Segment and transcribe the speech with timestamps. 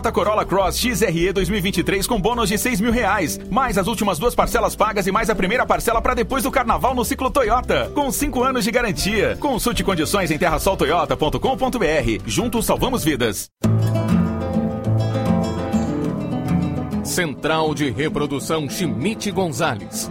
[0.00, 4.34] Toyota Corolla Cross XRE 2023 com bônus de 6 mil reais, mais as últimas duas
[4.34, 8.10] parcelas pagas e mais a primeira parcela para depois do carnaval no ciclo Toyota, com
[8.10, 9.36] 5 anos de garantia.
[9.38, 12.22] Consulte condições em terrasoltoyota.com.br.
[12.24, 13.50] Juntos salvamos vidas.
[17.04, 20.10] Central de Reprodução Schmidt Gonzalez.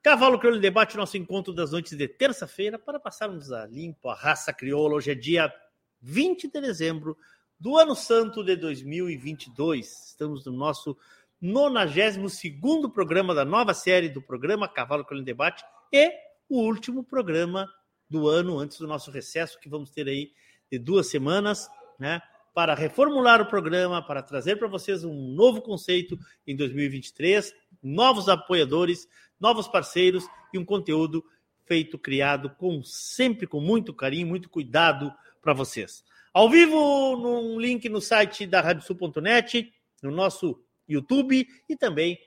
[0.00, 4.52] Cavalo Crioulo Debate, nosso encontro das noites de terça-feira, para passarmos a limpo a raça
[4.52, 4.94] crioula.
[4.94, 5.52] Hoje é dia
[6.00, 7.18] 20 de dezembro
[7.58, 10.06] do ano santo de 2022.
[10.06, 10.96] Estamos no nosso
[11.40, 16.12] 92 programa da nova série do programa Cavalo Crioulo Debate e
[16.48, 17.68] o último programa
[18.08, 20.30] do ano antes do nosso recesso, que vamos ter aí
[20.70, 21.68] de duas semanas,
[21.98, 22.22] né?
[22.54, 26.16] Para reformular o programa, para trazer para vocês um novo conceito
[26.46, 27.52] em 2023,
[27.82, 29.08] novos apoiadores,
[29.38, 31.24] novos parceiros e um conteúdo
[31.66, 36.02] feito, criado com sempre com muito carinho, muito cuidado para vocês.
[36.32, 39.72] Ao vivo, num link no site da radiosul.net,
[40.02, 42.18] no nosso YouTube e também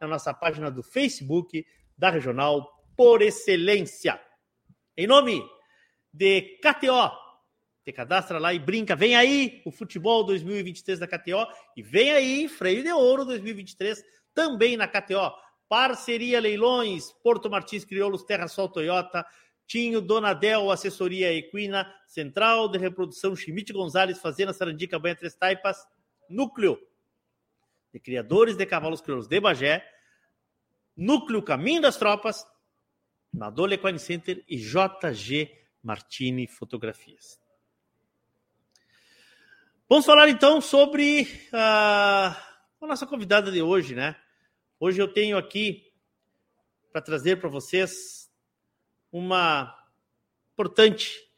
[0.00, 1.64] na nossa página do Facebook
[1.96, 4.20] da Regional por Excelência.
[4.96, 5.42] Em nome
[6.12, 7.10] de KTO,
[7.84, 8.96] te cadastra lá e brinca.
[8.96, 11.46] Vem aí o futebol 2023 da KTO
[11.76, 14.02] e vem aí freio de ouro 2023
[14.34, 15.32] também na KTO.
[15.68, 19.24] Parceria Leilões, Porto Martins Crioulos, Terra Sol Toyota,
[19.66, 25.86] Tinho, Donadel, Assessoria Equina, Central de Reprodução Chimite Gonzalez, Fazenda Sarandica, Banha Três Taipas,
[26.28, 26.78] Núcleo
[27.92, 29.84] de Criadores de Cavalos Crioulos de Bagé,
[30.96, 32.46] Núcleo Caminho das Tropas,
[33.32, 35.50] Nadole Equine Center e JG
[35.82, 37.40] Martini Fotografias.
[39.88, 42.36] Vamos falar então sobre a,
[42.80, 44.16] a nossa convidada de hoje, né?
[44.80, 45.92] Hoje eu tenho aqui
[46.92, 48.28] para trazer para vocês
[49.12, 49.72] uma
[50.52, 51.30] importante,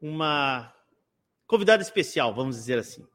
[0.00, 0.74] uma
[1.46, 3.06] convidada especial, vamos dizer assim.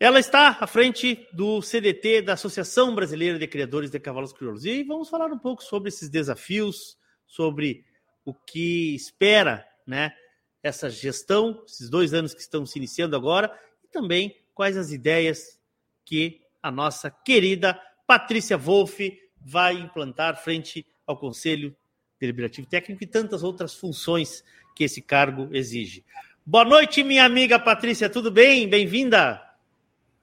[0.00, 4.64] Ela está à frente do CDT, da Associação Brasileira de Criadores de Cavalos Crioulos.
[4.64, 7.84] E vamos falar um pouco sobre esses desafios, sobre
[8.24, 10.16] o que espera, né?
[10.62, 13.54] essa gestão, esses dois anos que estão se iniciando agora,
[13.84, 15.60] e também quais as ideias
[16.04, 21.76] que a nossa querida Patrícia Wolff vai implantar frente ao Conselho
[22.18, 24.42] Deliberativo Técnico e tantas outras funções
[24.74, 26.02] que esse cargo exige.
[26.44, 28.66] Boa noite, minha amiga Patrícia, tudo bem?
[28.66, 29.42] Bem-vinda.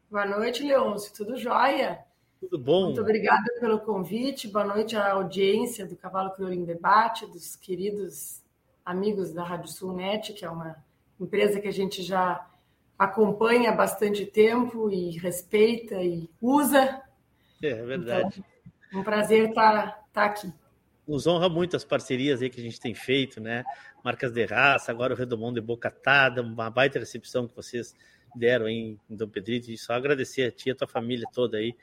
[0.09, 1.99] Boa noite, Leôncio, tudo jóia?
[2.39, 2.85] Tudo bom?
[2.85, 8.41] Muito obrigada pelo convite, boa noite à audiência do Cavalo Crioulo em Debate, dos queridos
[8.83, 10.75] amigos da Rádio Sulnet, que é uma
[11.19, 12.49] empresa que a gente já
[13.01, 17.01] acompanha há bastante tempo e respeita e usa.
[17.62, 18.44] É, é verdade.
[18.88, 20.53] Então, um prazer estar, tá, estar tá aqui.
[21.07, 23.63] Nos honra muito as parcerias aí que a gente tem feito, né?
[24.03, 27.95] Marcas de raça, agora o Redomão de Bocatada, uma baita recepção que vocês
[28.36, 29.71] deram aí em Dom Pedrito.
[29.71, 31.75] E só agradecer a ti e a tua família toda aí,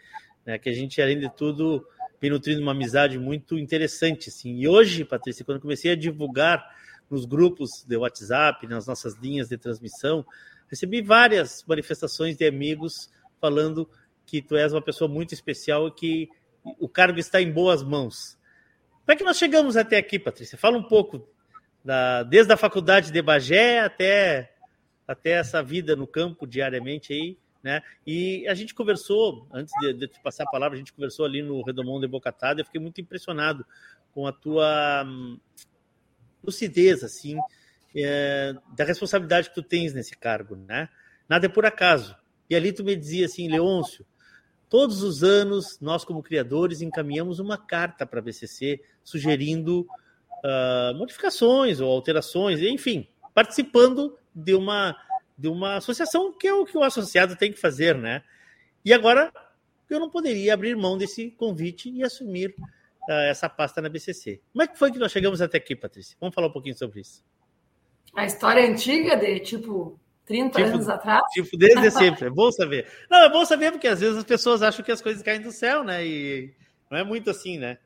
[0.47, 0.57] né?
[0.57, 1.85] Que a gente, além de tudo,
[2.21, 4.55] vem nutrindo uma amizade muito interessante, assim.
[4.55, 6.65] E hoje, Patrícia, quando comecei a divulgar
[7.11, 10.25] nos grupos de WhatsApp, nas nossas linhas de transmissão,
[10.69, 13.11] recebi várias manifestações de amigos
[13.41, 13.89] falando
[14.27, 16.29] que tu és uma pessoa muito especial e que
[16.79, 18.39] o cargo está em boas mãos.
[19.05, 20.59] Como é que nós chegamos até aqui, Patrícia?
[20.59, 21.27] Fala um pouco,
[21.83, 24.55] da, desde a faculdade de Bagé até,
[25.07, 27.83] até essa vida no campo diariamente aí, né?
[28.07, 31.43] E a gente conversou, antes de, de te passar a palavra, a gente conversou ali
[31.43, 33.65] no Redomão de Bocatada, eu fiquei muito impressionado
[34.13, 35.07] com a tua
[36.45, 37.39] lucidez, assim,
[37.95, 40.89] é, da responsabilidade que tu tens nesse cargo, né?
[41.29, 42.17] Nada é por acaso.
[42.49, 44.07] E ali tu me dizia assim, Leôncio,
[44.69, 49.87] todos os anos nós como criadores encaminhamos uma carta para a BCC sugerindo
[50.45, 54.97] uh, modificações ou alterações, enfim, participando de uma
[55.37, 58.25] de uma associação que é o que o associado tem que fazer, né?
[58.85, 59.33] E agora
[59.89, 62.57] eu não poderia abrir mão desse convite e assumir
[63.09, 64.41] essa pasta na BCC.
[64.53, 66.17] Como é que foi que nós chegamos até aqui, Patrícia?
[66.21, 67.25] Vamos falar um pouquinho sobre isso.
[68.15, 71.23] A história antiga de tipo 30 tipo, anos atrás?
[71.33, 72.27] Tipo, desde sempre.
[72.27, 72.87] É bom saber.
[73.11, 75.53] Não, é bom saber porque às vezes as pessoas acham que as coisas caem do
[75.53, 76.05] céu, né?
[76.07, 76.55] E
[76.91, 77.79] não é muito assim, né?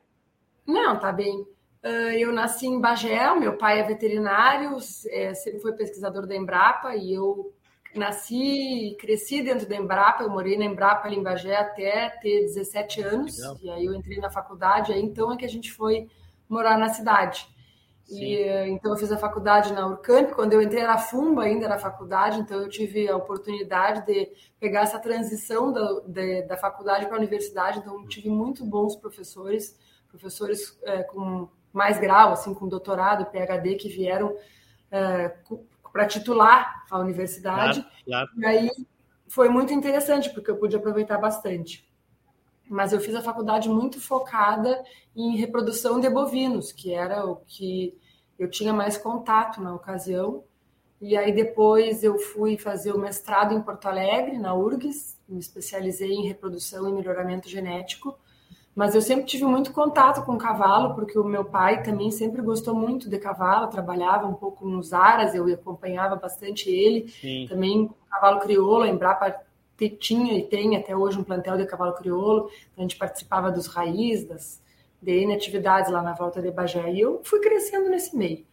[0.65, 1.45] Não, tá bem.
[1.83, 4.77] Ah, eu nasci em Bagé, meu pai é veterinário,
[5.09, 7.53] é, sempre foi pesquisador da Embrapa e eu
[7.93, 12.45] nasci e cresci dentro da Embrapa, eu morei na Embrapa ali em Bagé até ter
[12.45, 13.57] 17 anos, Legal.
[13.61, 16.07] e aí eu entrei na faculdade, aí então é que a gente foi
[16.47, 17.47] morar na cidade.
[18.15, 18.23] Sim.
[18.23, 21.79] E então eu fiz a faculdade na Urcamp, quando eu entrei era Fumba ainda era
[21.79, 27.15] faculdade, então eu tive a oportunidade de pegar essa transição da, de, da faculdade para
[27.15, 29.77] a universidade, então tive muito bons professores,
[30.09, 36.99] professores é, com mais grau, assim, com doutorado, PhD, que vieram uh, para titular a
[36.99, 37.81] universidade.
[38.05, 38.29] Claro, claro.
[38.37, 38.71] E aí
[39.27, 41.91] foi muito interessante, porque eu pude aproveitar bastante.
[42.69, 44.83] Mas eu fiz a faculdade muito focada
[45.15, 47.97] em reprodução de bovinos, que era o que
[48.43, 50.43] eu tinha mais contato na ocasião.
[51.01, 56.11] E aí depois eu fui fazer o mestrado em Porto Alegre, na URGS, me especializei
[56.11, 58.17] em reprodução e melhoramento genético.
[58.75, 62.73] Mas eu sempre tive muito contato com cavalo, porque o meu pai também sempre gostou
[62.73, 67.07] muito de cavalo, trabalhava um pouco nos aras, eu acompanhava bastante ele.
[67.09, 67.45] Sim.
[67.47, 69.43] Também cavalo crioulo, a Embrapa
[69.99, 74.23] tinha e tem até hoje um plantel de cavalo crioulo, a gente participava dos raiz,
[74.23, 74.62] das
[75.03, 78.45] DN atividades lá na volta de Bagé, e eu fui crescendo nesse meio.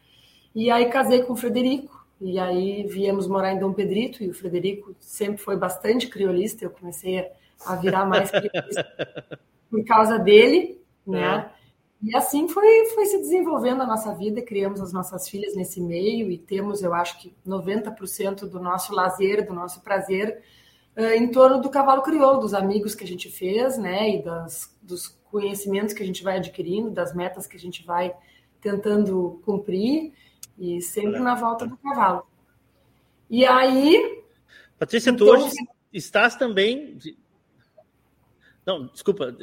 [0.54, 4.34] E aí casei com o Frederico, e aí viemos morar em Dom Pedrito, e o
[4.34, 7.30] Frederico sempre foi bastante criolista, eu comecei
[7.64, 9.38] a virar mais criolista
[9.70, 11.50] por causa dele, né?
[11.56, 11.60] É.
[12.02, 16.30] E assim foi, foi se desenvolvendo a nossa vida, criamos as nossas filhas nesse meio
[16.30, 20.42] e temos, eu acho que 90% do nosso lazer, do nosso prazer
[20.96, 24.16] uh, em torno do cavalo crioulo, dos amigos que a gente fez, né?
[24.16, 28.14] E das, dos conhecimentos que a gente vai adquirindo, das metas que a gente vai
[28.60, 30.12] tentando cumprir
[30.58, 32.26] e sempre na volta do cavalo.
[33.28, 34.22] E aí...
[34.78, 35.54] Patrícia, então, tu hoje
[35.92, 36.98] estás também
[38.70, 39.34] não, desculpa,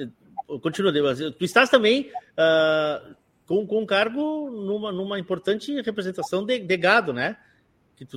[0.62, 0.94] continua.
[1.34, 3.16] Tu estás também uh,
[3.46, 7.38] com, com cargo numa, numa importante representação de, de gado, né?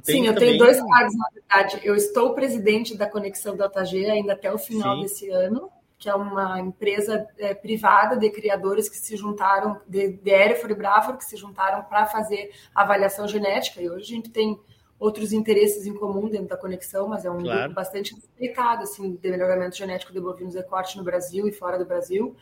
[0.03, 0.51] Sim, eu também...
[0.51, 1.81] tenho dois cargos, na verdade.
[1.83, 5.03] Eu estou presidente da Conexão da OTG ainda até o final Sim.
[5.03, 10.31] desse ano, que é uma empresa é, privada de criadores que se juntaram, de, de
[10.31, 13.83] Erefor e Bravo, que se juntaram para fazer avaliação genética.
[13.83, 14.59] E hoje a gente tem
[14.99, 17.61] outros interesses em comum dentro da conexão, mas é um claro.
[17.61, 21.79] grupo bastante respeitado assim, de melhoramento genético de bovinos de corte no Brasil e fora
[21.79, 22.35] do Brasil.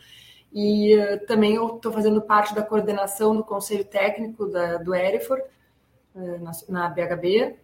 [0.52, 5.42] E uh, também eu estou fazendo parte da coordenação do conselho técnico da, do Erifor,
[6.14, 7.56] uh, na, na, BHB,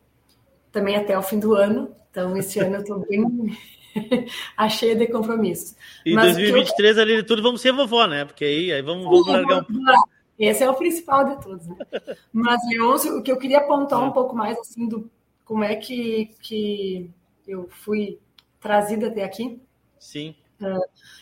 [0.72, 1.94] também até o fim do ano.
[2.10, 3.56] Então, esse ano eu estou bem
[4.56, 5.76] a cheia de compromissos.
[6.04, 7.02] E Mas 2023, eu...
[7.02, 8.24] ali de tudo, vamos ser vovó, né?
[8.24, 10.08] Porque aí, aí vamos, vamos largar um pouco.
[10.38, 11.76] Esse é o principal de todos, né?
[12.32, 15.10] Mas, Leôncio, o que eu queria apontar um pouco mais, assim, do
[15.44, 17.10] como é que, que
[17.46, 18.18] eu fui
[18.60, 19.60] trazida até aqui.
[19.98, 20.34] Sim.
[20.60, 20.76] É,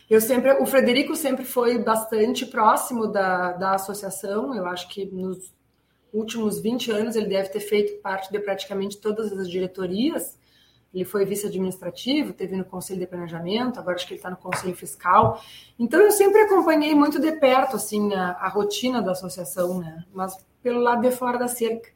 [0.08, 4.54] eu sempre, o Frederico sempre foi bastante próximo da, da associação.
[4.54, 5.52] Eu acho que nos
[6.12, 10.38] últimos 20 anos ele deve ter feito parte de praticamente todas as diretorias.
[10.92, 14.75] Ele foi vice-administrativo, teve no conselho de planejamento, agora acho que ele está no conselho
[14.76, 15.40] fiscal.
[15.78, 20.04] Então eu sempre acompanhei muito de perto assim a, a, rotina da associação, né?
[20.12, 21.88] Mas pelo lado de fora da cerca.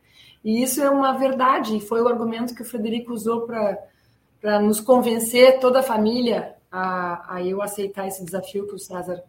[0.42, 1.76] E isso é uma verdade.
[1.76, 7.36] E foi o argumento que o Frederico usou para nos convencer toda a família a,
[7.36, 9.22] a eu aceitar esse desafio que o César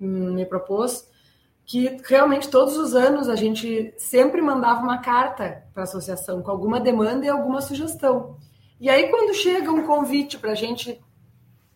[0.00, 1.06] me propôs
[1.64, 6.50] que realmente todos os anos a gente sempre mandava uma carta para a associação com
[6.50, 8.36] alguma demanda e alguma sugestão.
[8.82, 11.00] E aí, quando chega um convite para a gente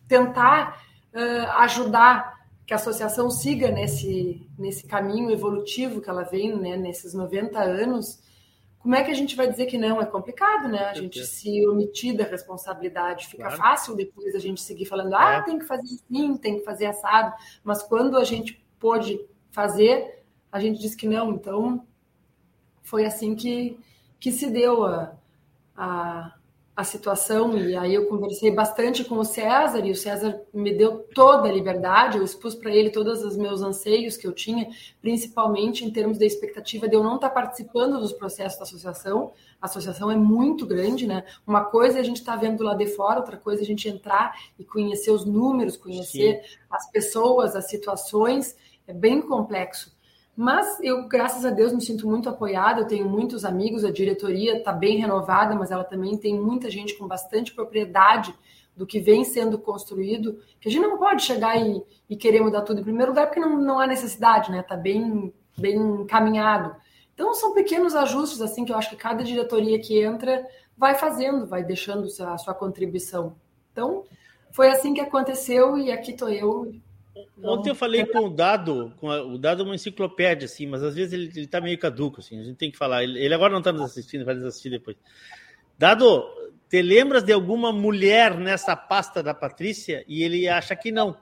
[0.09, 0.83] tentar
[1.13, 7.13] uh, ajudar que a associação siga nesse, nesse caminho evolutivo que ela vem, né, nesses
[7.13, 8.21] 90 anos,
[8.77, 10.01] como é que a gente vai dizer que não?
[10.01, 10.79] É complicado, né?
[10.79, 13.27] A gente se omitir da responsabilidade.
[13.27, 13.57] Fica claro.
[13.57, 15.41] fácil depois a gente seguir falando, ah, é.
[15.43, 17.33] tem que fazer assim, tem que fazer assado.
[17.63, 19.17] Mas quando a gente pôde
[19.49, 21.31] fazer, a gente diz que não.
[21.31, 21.87] Então,
[22.83, 23.79] foi assim que,
[24.19, 25.15] que se deu a,
[25.73, 26.36] a,
[26.77, 30.99] a situação, e aí eu conversei bastante com o César, e o César me deu
[31.15, 34.69] toda a liberdade, eu expus para ele todos os meus anseios que eu tinha,
[35.01, 39.31] principalmente em termos da expectativa de eu não estar tá participando dos processos da associação.
[39.59, 41.23] A associação é muito grande, né?
[41.47, 43.67] Uma coisa é a gente estar tá vendo lá de fora, outra coisa é a
[43.67, 46.57] gente entrar e conhecer os números, conhecer Sim.
[46.69, 48.55] as pessoas, as situações,
[48.85, 49.96] é bem complexo.
[50.37, 52.81] Mas eu, graças a Deus, me sinto muito apoiada.
[52.81, 56.95] Eu tenho muitos amigos, a diretoria está bem renovada, mas ela também tem muita gente
[56.95, 58.35] com bastante propriedade
[58.75, 60.39] do que vem sendo construído.
[60.61, 63.39] Que a gente não pode chegar e, e querer mudar tudo em primeiro lugar, porque
[63.39, 64.59] não, não há necessidade, né?
[64.59, 66.75] Está bem, bem encaminhado.
[67.15, 70.45] Então, são pequenos ajustes assim que eu acho que cada diretoria que entra
[70.77, 73.35] vai fazendo, vai deixando a sua contribuição.
[73.71, 74.03] Então,
[74.51, 76.71] foi assim que aconteceu e aqui estou eu
[77.43, 80.83] Ontem eu falei com o Dado, com a, o Dado é uma enciclopédia, assim, mas
[80.83, 83.03] às vezes ele, ele tá meio caduco, assim, a gente tem que falar.
[83.03, 84.97] Ele, ele agora não está nos assistindo, vai nos assistir depois.
[85.77, 86.23] Dado,
[86.69, 90.03] te lembras de alguma mulher nessa pasta da Patrícia?
[90.07, 91.17] E ele acha que não.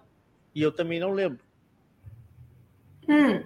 [0.54, 1.40] E eu também não lembro.
[3.08, 3.44] Hum,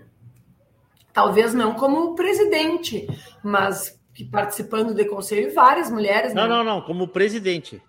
[1.12, 3.08] talvez não como presidente,
[3.44, 4.00] mas
[4.32, 6.34] participando do conselho, várias mulheres.
[6.34, 6.50] Não, né?
[6.50, 7.82] não, não, como presidente.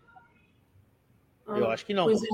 [1.47, 2.05] Ah, eu acho que não.
[2.05, 2.29] Pois é.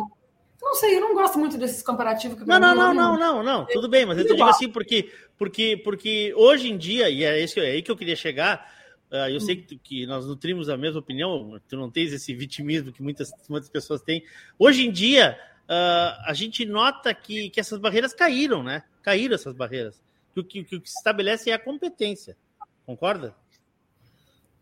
[0.67, 2.45] Não sei, eu não gosto muito desses comparativos.
[2.45, 5.77] não, não, não, não, não, não, tudo bem, mas eu te digo assim porque, porque,
[5.77, 8.69] porque hoje em dia, e é, esse, é aí que eu queria chegar,
[9.09, 12.93] uh, eu sei que, que, nós nutrimos a mesma opinião, tu não tens esse vitimismo
[12.93, 14.25] que muitas, muitas pessoas têm.
[14.59, 18.83] Hoje em dia, uh, a gente nota que, que essas barreiras caíram, né?
[19.03, 20.03] Caíram essas barreiras.
[20.35, 22.37] Que o que, que, que se estabelece é a competência.
[22.85, 23.37] Concorda?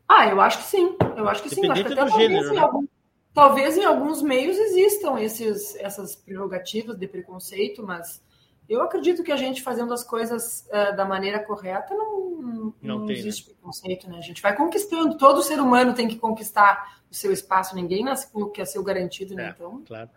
[0.06, 0.96] Ah, eu acho que sim.
[1.16, 1.66] Eu acho que sim.
[1.70, 2.88] Acho que do gênero, né?
[3.34, 8.22] Talvez em alguns meios existam esses, essas prerrogativas de preconceito, mas
[8.68, 13.06] eu acredito que a gente fazendo as coisas uh, da maneira correta não, não, não
[13.06, 13.54] tem, existe né?
[13.54, 14.18] preconceito, né?
[14.18, 15.18] A gente vai conquistando.
[15.18, 17.74] Todo ser humano tem que conquistar o seu espaço.
[17.74, 19.48] Ninguém nasce com o que é seu garantido, né?
[19.48, 20.08] É, então, claro.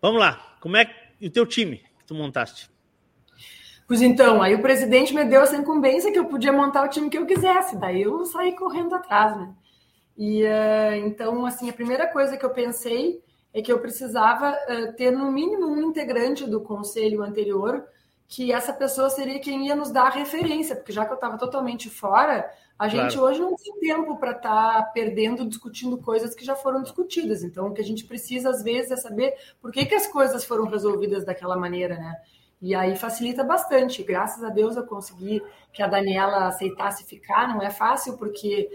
[0.00, 0.56] Vamos lá.
[0.60, 2.68] Como é que o teu time que tu montaste?
[3.86, 7.10] Pois então, aí o presidente me deu essa incumbência que eu podia montar o time
[7.10, 7.76] que eu quisesse.
[7.76, 9.54] Daí eu saí correndo atrás, né?
[10.16, 14.92] E uh, então, assim, a primeira coisa que eu pensei é que eu precisava uh,
[14.94, 17.84] ter no mínimo um integrante do conselho anterior,
[18.26, 21.38] que essa pessoa seria quem ia nos dar a referência, porque já que eu estava
[21.38, 23.28] totalmente fora, a gente claro.
[23.28, 27.44] hoje não tem tempo para estar tá perdendo discutindo coisas que já foram discutidas.
[27.44, 30.44] Então, o que a gente precisa às vezes é saber por que, que as coisas
[30.44, 32.16] foram resolvidas daquela maneira, né?
[32.60, 34.02] E aí facilita bastante.
[34.02, 35.42] Graças a Deus eu consegui
[35.72, 37.46] que a Daniela aceitasse ficar.
[37.46, 38.70] Não é fácil, porque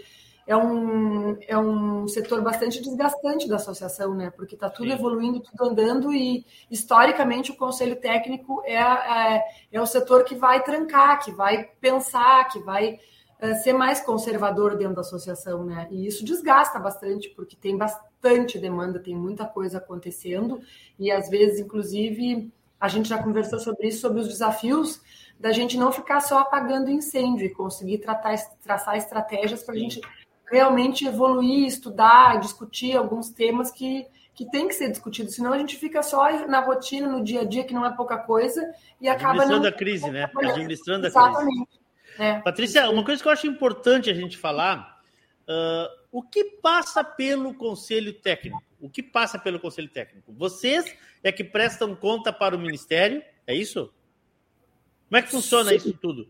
[0.49, 4.31] é um, é um setor bastante desgastante da associação, né?
[4.31, 4.95] Porque está tudo Sim.
[4.95, 10.63] evoluindo, tudo andando, e historicamente o conselho técnico é, é, é, o setor que vai
[10.63, 12.97] trancar, que vai pensar, que vai
[13.39, 15.87] é, ser mais conservador dentro da associação, né?
[15.91, 20.59] E isso desgasta bastante, porque tem bastante demanda, tem muita coisa acontecendo,
[20.97, 24.99] e às vezes, inclusive, a gente já conversou sobre isso, sobre os desafios
[25.39, 30.01] da gente não ficar só apagando incêndio e conseguir tratar, traçar estratégias para a gente
[30.51, 35.77] realmente evoluir, estudar, discutir alguns temas que, que tem que ser discutido, senão a gente
[35.77, 38.61] fica só na rotina, no dia a dia, que não é pouca coisa,
[38.99, 40.29] e acaba Administrando a crise, né?
[40.35, 41.65] Administrando a Exatamente.
[41.65, 41.79] crise.
[42.17, 42.39] É.
[42.41, 44.99] Patrícia, uma coisa que eu acho importante a gente falar,
[45.47, 48.61] uh, o que passa pelo Conselho Técnico?
[48.81, 50.33] O que passa pelo Conselho Técnico?
[50.33, 53.93] Vocês é que prestam conta para o Ministério, é isso?
[55.07, 55.75] Como é que funciona Sim.
[55.75, 56.29] isso tudo?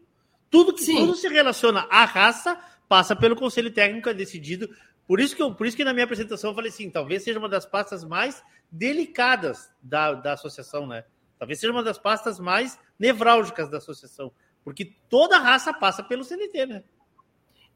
[0.50, 4.68] Tudo que tudo se relaciona à raça passa pelo Conselho Técnico, é decidido.
[5.08, 7.40] Por isso que, eu, por isso que na minha apresentação eu falei assim, talvez seja
[7.40, 11.06] uma das pastas mais delicadas da, da associação, né?
[11.38, 14.32] Talvez seja uma das pastas mais nevrálgicas da associação,
[14.64, 16.84] porque toda raça passa pelo CNT, né?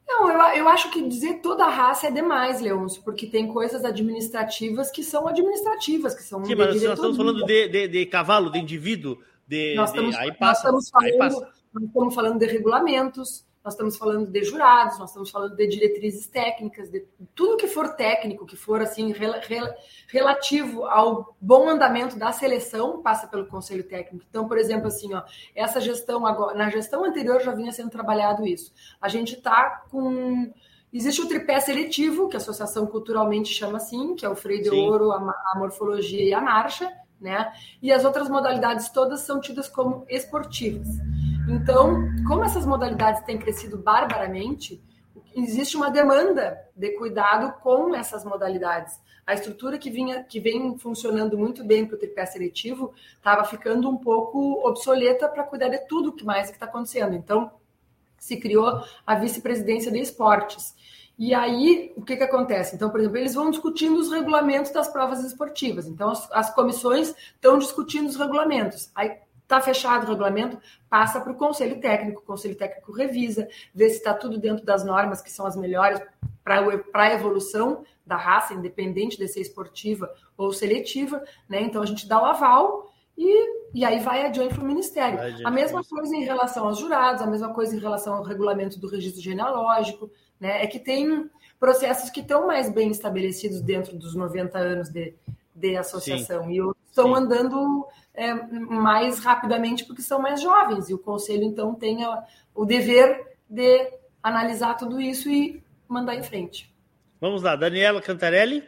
[0.06, 4.90] Não, eu, eu acho que dizer toda raça é demais, Leôncio, porque tem coisas administrativas
[4.90, 6.44] que são administrativas, que são.
[6.44, 9.74] Sim, mas nós estamos falando de, de, de, cavalo, de indivíduo, de.
[9.74, 11.52] Nós estamos, de, aí passa, nós estamos falando, aí passa.
[11.72, 16.26] Nós estamos falando de regulamentos, nós estamos falando de jurados, nós estamos falando de diretrizes
[16.26, 17.00] técnicas, de
[17.34, 19.74] tudo que for técnico, que for assim rel, rel,
[20.06, 24.26] relativo ao bom andamento da seleção, passa pelo conselho técnico.
[24.28, 25.22] Então, por exemplo, assim, ó,
[25.54, 28.70] essa gestão agora, na gestão anterior já vinha sendo trabalhado isso.
[29.00, 30.52] A gente está com
[30.92, 34.70] Existe o tripé seletivo, que a associação culturalmente chama assim, que é o freio de
[34.70, 34.88] Sim.
[34.88, 36.88] ouro, a, a morfologia e a marcha,
[37.20, 37.52] né?
[37.82, 40.86] E as outras modalidades todas são tidas como esportivas.
[41.48, 44.82] Então, como essas modalidades têm crescido barbaramente,
[45.34, 48.98] existe uma demanda de cuidado com essas modalidades.
[49.26, 53.88] A estrutura que, vinha, que vem funcionando muito bem para o tripé seletivo estava ficando
[53.88, 57.14] um pouco obsoleta para cuidar de tudo que mais está acontecendo.
[57.14, 57.50] Então,
[58.18, 60.74] se criou a vice-presidência de esportes.
[61.18, 62.74] E aí, o que, que acontece?
[62.74, 65.86] Então, por exemplo, eles vão discutindo os regulamentos das provas esportivas.
[65.86, 68.90] Então, as, as comissões estão discutindo os regulamentos.
[68.94, 73.88] Aí, Está fechado o regulamento, passa para o conselho técnico, o conselho técnico revisa, vê
[73.90, 76.00] se está tudo dentro das normas que são as melhores
[76.42, 76.62] para
[76.94, 81.62] a evolução da raça, independente de ser esportiva ou seletiva, né?
[81.62, 85.46] Então a gente dá o aval e, e aí vai adiante para o Ministério.
[85.46, 88.88] a mesma coisa em relação aos jurados, a mesma coisa em relação ao regulamento do
[88.88, 90.64] registro genealógico, né?
[90.64, 91.30] É que tem
[91.60, 95.14] processos que estão mais bem estabelecidos dentro dos 90 anos de,
[95.54, 96.44] de associação.
[96.44, 96.52] Sim.
[96.52, 100.88] E estão andando é, mais rapidamente porque são mais jovens.
[100.88, 106.22] E o conselho, então, tem a, o dever de analisar tudo isso e mandar em
[106.22, 106.72] frente.
[107.20, 108.64] Vamos lá, Daniela Cantarelli.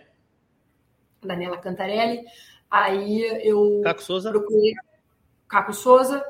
[1.22, 2.25] Daniela Cantarelli.
[2.70, 4.31] Aí eu Caco Souza.
[4.31, 4.75] procurei
[5.49, 6.25] Caco Souza,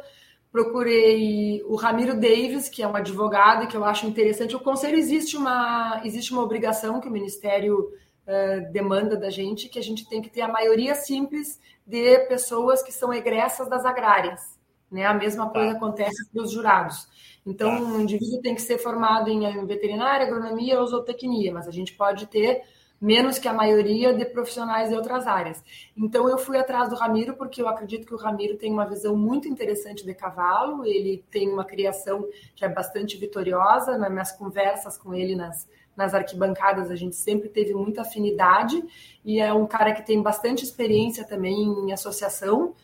[0.52, 4.54] procurei o Ramiro Davis, que é um advogado que eu acho interessante.
[4.54, 7.92] O conselho existe uma existe uma obrigação que o Ministério
[8.26, 12.82] uh, demanda da gente, que a gente tem que ter a maioria simples de pessoas
[12.82, 14.58] que são egressas das agrárias.
[14.90, 15.04] Né?
[15.04, 15.76] A mesma coisa tá.
[15.76, 17.08] acontece para os jurados.
[17.44, 17.82] Então, tá.
[17.82, 22.26] um indivíduo tem que ser formado em veterinária, agronomia ou zootecnia, mas a gente pode
[22.26, 22.62] ter
[23.00, 25.62] menos que a maioria de profissionais de outras áreas.
[25.96, 29.16] Então eu fui atrás do Ramiro porque eu acredito que o Ramiro tem uma visão
[29.16, 34.96] muito interessante de cavalo, ele tem uma criação que é bastante vitoriosa, nas minhas conversas
[34.96, 38.82] com ele nas, nas arquibancadas a gente sempre teve muita afinidade
[39.24, 42.74] e é um cara que tem bastante experiência também em associação.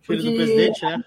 [0.00, 1.04] Filho do presidente, né?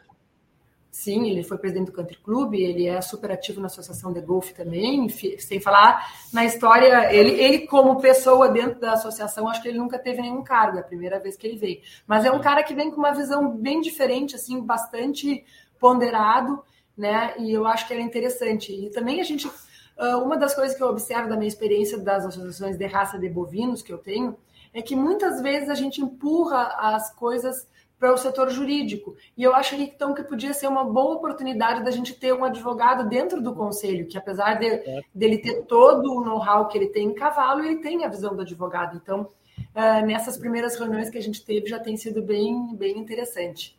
[0.96, 4.54] Sim, ele foi presidente do Country Club, ele é super ativo na associação de golfe
[4.54, 9.78] também, sem falar na história, ele, ele como pessoa dentro da associação, acho que ele
[9.78, 11.82] nunca teve nenhum cargo, é a primeira vez que ele veio.
[12.08, 15.44] Mas é um cara que vem com uma visão bem diferente, assim, bastante
[15.78, 16.64] ponderado,
[16.98, 17.34] né?
[17.40, 18.72] E eu acho que era interessante.
[18.72, 19.52] E também a gente,
[19.98, 23.82] uma das coisas que eu observo da minha experiência das associações de raça de bovinos
[23.82, 24.36] que eu tenho,
[24.74, 29.16] é que muitas vezes a gente empurra as coisas para o setor jurídico.
[29.38, 33.08] E eu acho então que podia ser uma boa oportunidade da gente ter um advogado
[33.08, 35.02] dentro do conselho, que apesar de, é.
[35.14, 38.42] dele ter todo o know-how que ele tem em cavalo, ele tem a visão do
[38.42, 39.00] advogado.
[39.02, 43.78] Então, uh, nessas primeiras reuniões que a gente teve, já tem sido bem, bem interessante.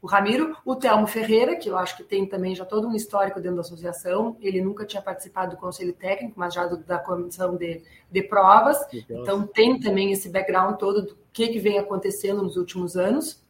[0.00, 3.40] O Ramiro, o Telmo Ferreira, que eu acho que tem também já todo um histórico
[3.40, 7.56] dentro da associação, ele nunca tinha participado do conselho técnico, mas já do, da comissão
[7.56, 8.78] de, de provas,
[9.10, 13.42] então tem também esse background todo do que, que vem acontecendo nos últimos anos.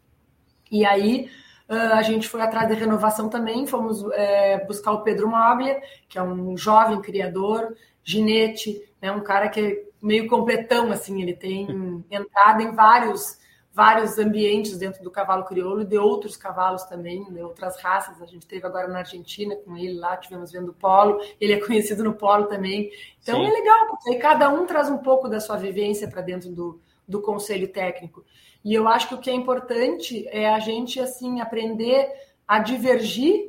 [0.70, 1.28] E aí
[1.68, 6.22] a gente foi atrás da renovação também, fomos é, buscar o Pedro Moglia, que é
[6.22, 11.68] um jovem criador, ginete, né, um cara que é meio completão, assim, ele tem
[12.10, 13.38] entrada em vários
[13.78, 18.20] vários ambientes dentro do cavalo crioulo e de outros cavalos também, de outras raças.
[18.20, 21.60] A gente teve agora na Argentina com ele lá, tivemos vendo o polo, ele é
[21.64, 22.90] conhecido no polo também.
[23.22, 23.46] Então Sim.
[23.46, 26.80] é legal, porque aí cada um traz um pouco da sua vivência para dentro do,
[27.06, 28.24] do conselho técnico.
[28.64, 32.10] E eu acho que o que é importante é a gente assim aprender
[32.48, 33.48] a divergir,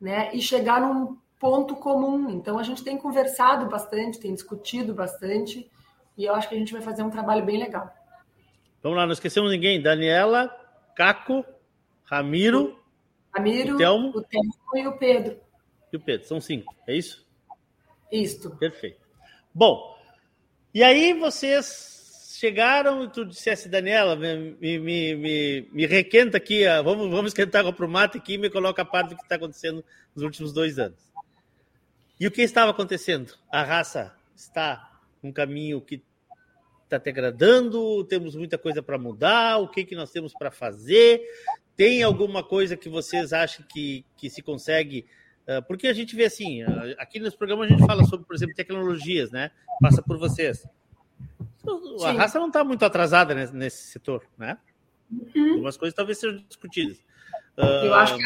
[0.00, 2.28] né, e chegar num ponto comum.
[2.28, 5.70] Então a gente tem conversado bastante, tem discutido bastante,
[6.18, 7.88] e eu acho que a gente vai fazer um trabalho bem legal.
[8.84, 9.80] Vamos lá, não esquecemos ninguém.
[9.80, 10.54] Daniela,
[10.94, 11.42] Caco,
[12.04, 12.78] Ramiro,
[13.34, 15.40] Ramiro, o Telmo, o Telmo e o Pedro.
[15.90, 17.26] E o Pedro, são cinco, é isso?
[18.12, 18.50] Isso.
[18.56, 19.00] Perfeito.
[19.54, 19.98] Bom,
[20.74, 27.10] e aí vocês chegaram e tu dissesse, Daniela, me, me, me, me requenta aqui, vamos,
[27.10, 29.82] vamos esquentar para o mato aqui e me coloca a parte do que está acontecendo
[30.14, 31.10] nos últimos dois anos.
[32.20, 33.32] E o que estava acontecendo?
[33.50, 36.02] A raça está um caminho que
[36.84, 41.22] está degradando, temos muita coisa para mudar, o que, que nós temos para fazer?
[41.76, 45.06] Tem alguma coisa que vocês acham que, que se consegue?
[45.48, 46.62] Uh, porque a gente vê assim,
[46.98, 49.50] aqui nos programas a gente fala sobre, por exemplo, tecnologias, né?
[49.80, 50.66] Passa por vocês.
[51.66, 52.16] A Sim.
[52.16, 54.58] raça não está muito atrasada nesse, nesse setor, né?
[55.10, 55.52] Uhum.
[55.52, 56.98] Algumas coisas talvez sejam discutidas.
[57.56, 58.24] Eu acho que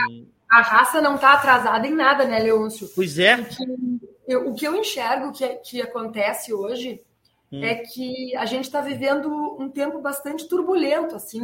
[0.51, 2.89] a, a raça não está atrasada em nada, né, Leôncio?
[2.95, 3.37] Pois é.
[3.37, 3.65] O que
[4.27, 7.01] eu, o que eu enxergo que, que acontece hoje
[7.53, 7.63] hum.
[7.63, 11.41] é que a gente está vivendo um tempo bastante turbulento, assim,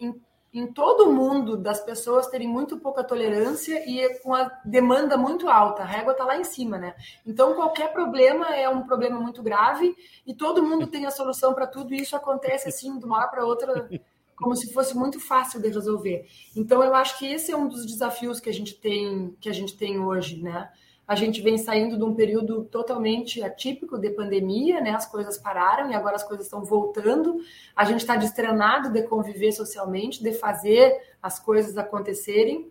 [0.00, 0.14] em
[0.56, 5.50] em todo o mundo das pessoas terem muito pouca tolerância e com a demanda muito
[5.50, 5.82] alta.
[5.82, 6.94] A régua está lá em cima, né?
[7.26, 9.94] Então, qualquer problema é um problema muito grave
[10.26, 13.28] e todo mundo tem a solução para tudo e isso acontece assim de uma hora
[13.28, 13.86] para outra
[14.34, 16.26] como se fosse muito fácil de resolver.
[16.54, 19.52] Então, eu acho que esse é um dos desafios que a gente tem que a
[19.52, 20.70] gente tem hoje, né?
[21.06, 24.90] A gente vem saindo de um período totalmente atípico de pandemia, né?
[24.90, 27.40] As coisas pararam e agora as coisas estão voltando.
[27.76, 32.68] A gente está destrenado de conviver socialmente, de fazer as coisas acontecerem.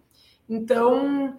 [0.50, 1.38] Então,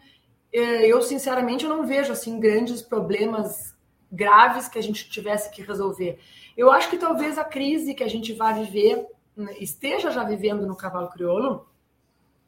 [0.50, 3.76] é, eu sinceramente eu não vejo assim grandes problemas
[4.10, 6.18] graves que a gente tivesse que resolver.
[6.56, 9.06] Eu acho que talvez a crise que a gente vai viver,
[9.36, 11.68] né, esteja já vivendo no cavalo crioulo,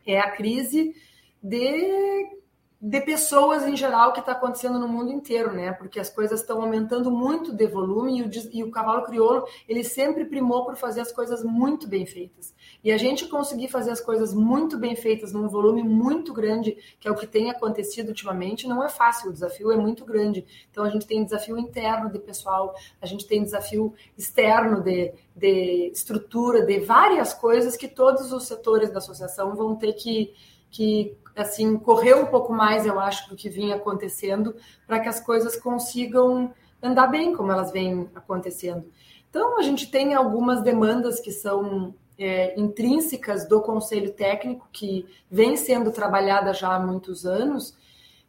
[0.06, 0.94] é a crise
[1.42, 2.37] de
[2.80, 5.72] de pessoas em geral que está acontecendo no mundo inteiro, né?
[5.72, 9.82] Porque as coisas estão aumentando muito de volume e o, e o, cavalo crioulo ele
[9.82, 12.54] sempre primou por fazer as coisas muito bem feitas.
[12.84, 17.08] E a gente conseguir fazer as coisas muito bem feitas num volume muito grande, que
[17.08, 19.30] é o que tem acontecido ultimamente, não é fácil.
[19.30, 20.46] O desafio é muito grande.
[20.70, 25.90] Então a gente tem desafio interno de pessoal, a gente tem desafio externo de, de
[25.92, 30.32] estrutura, de várias coisas que todos os setores da associação vão ter que
[30.70, 34.54] que assim correr um pouco mais, eu acho, do que vinha acontecendo,
[34.86, 38.90] para que as coisas consigam andar bem como elas vêm acontecendo.
[39.28, 45.56] Então, a gente tem algumas demandas que são é, intrínsecas do Conselho Técnico, que vem
[45.56, 47.76] sendo trabalhada já há muitos anos,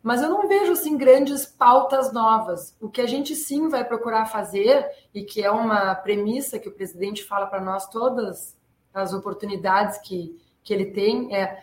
[0.01, 2.75] mas eu não vejo assim grandes pautas novas.
[2.79, 6.73] O que a gente sim vai procurar fazer, e que é uma premissa que o
[6.73, 8.57] presidente fala para nós todas
[8.93, 11.61] as oportunidades que, que ele tem, é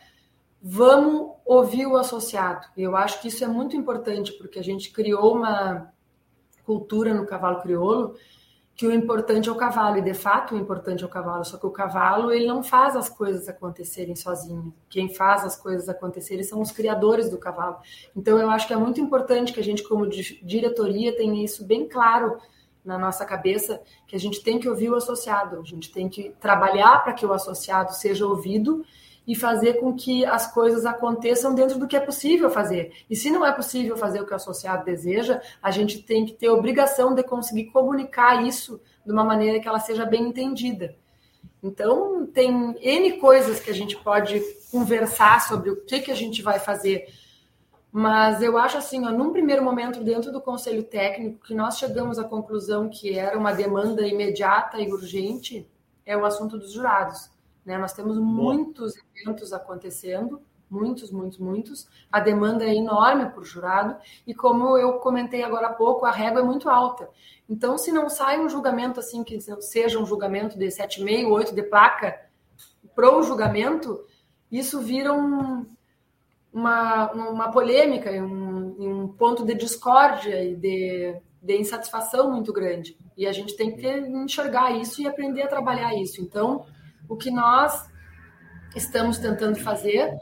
[0.69, 2.67] vamos ouvir o associado.
[2.77, 5.93] Eu acho que isso é muito importante, porque a gente criou uma
[6.65, 8.17] cultura no cavalo crioulo
[8.75, 11.57] que o importante é o cavalo, e de fato o importante é o cavalo, só
[11.57, 14.75] que o cavalo ele não faz as coisas acontecerem sozinho.
[14.91, 17.79] Quem faz as coisas acontecerem são os criadores do cavalo.
[18.15, 21.89] Então eu acho que é muito importante que a gente, como diretoria, tenha isso bem
[21.89, 22.37] claro
[22.85, 26.35] na nossa cabeça, que a gente tem que ouvir o associado, a gente tem que
[26.39, 28.85] trabalhar para que o associado seja ouvido
[29.27, 32.93] e fazer com que as coisas aconteçam dentro do que é possível fazer.
[33.11, 36.33] E se não é possível fazer o que o associado deseja, a gente tem que
[36.33, 40.95] ter obrigação de conseguir comunicar isso de uma maneira que ela seja bem entendida.
[41.63, 46.41] Então, tem N coisas que a gente pode conversar sobre o que, que a gente
[46.43, 47.07] vai fazer.
[47.91, 52.19] Mas eu acho assim, ó, num primeiro momento, dentro do conselho técnico, que nós chegamos
[52.19, 55.67] à conclusão que era uma demanda imediata e urgente,
[56.05, 57.31] é o assunto dos jurados.
[57.67, 57.77] Né?
[57.77, 61.89] Nós temos muitos eventos acontecendo, muitos, muitos, muitos.
[62.11, 66.41] A demanda é enorme por jurado e como eu comentei agora há pouco, a régua
[66.41, 67.11] é muito alta.
[67.51, 71.63] Então, se não sai um julgamento assim que seja um julgamento de 7,5, 8 de
[71.65, 72.21] placa
[72.95, 74.05] para o julgamento,
[74.51, 75.67] isso vira um,
[76.53, 82.97] uma, uma polêmica, um, um ponto de discórdia e de, de insatisfação muito grande.
[83.17, 86.21] E a gente tem que enxergar isso e aprender a trabalhar isso.
[86.21, 86.65] Então,
[87.09, 87.89] o que nós
[88.75, 90.17] estamos tentando fazer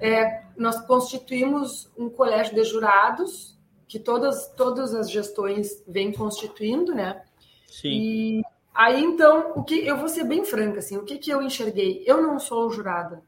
[0.00, 7.22] é nós constituímos um colégio de jurados que todas todas as gestões vêm constituindo, né?
[7.66, 7.88] Sim.
[7.88, 8.42] E
[8.74, 12.02] aí então o que eu vou ser bem franca assim, o que que eu enxerguei?
[12.06, 13.22] Eu não sou jurada.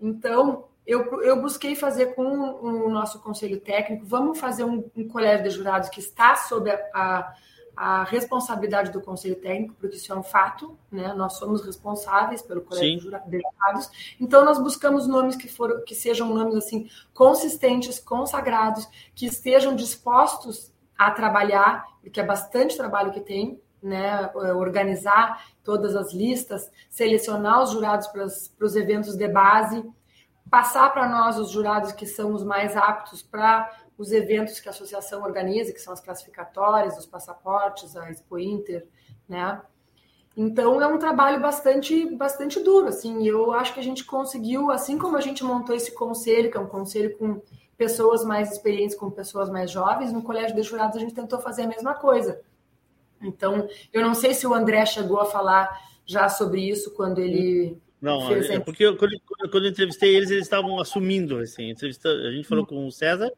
[0.00, 5.44] Então eu, eu busquei fazer com o nosso conselho técnico, vamos fazer um, um colégio
[5.44, 7.34] de jurados que está sob a, a
[7.84, 11.12] a responsabilidade do Conselho Técnico, porque isso é um fato, né?
[11.14, 14.14] Nós somos responsáveis pelo Colégio de Jurados.
[14.20, 20.72] Então nós buscamos nomes que foram que sejam nomes assim consistentes, consagrados, que estejam dispostos
[20.96, 24.30] a trabalhar, porque é bastante trabalho que tem, né?
[24.54, 29.84] Organizar todas as listas, selecionar os jurados para, para os eventos de base,
[30.48, 33.68] passar para nós os jurados que são os mais aptos para
[34.02, 38.84] os eventos que a associação organiza, que são as classificatórias, os passaportes, a Expo Inter,
[39.28, 39.62] né?
[40.36, 43.26] Então é um trabalho bastante bastante duro, assim.
[43.26, 46.60] Eu acho que a gente conseguiu, assim como a gente montou esse conselho, que é
[46.60, 47.40] um conselho com
[47.76, 51.62] pessoas mais experientes, com pessoas mais jovens, no colégio de jurados a gente tentou fazer
[51.62, 52.40] a mesma coisa.
[53.20, 55.70] Então, eu não sei se o André chegou a falar
[56.04, 59.12] já sobre isso quando ele não, fez é porque eu, quando,
[59.48, 62.66] quando eu entrevistei eles, eles estavam assumindo, assim, a gente falou hum.
[62.66, 63.32] com o César,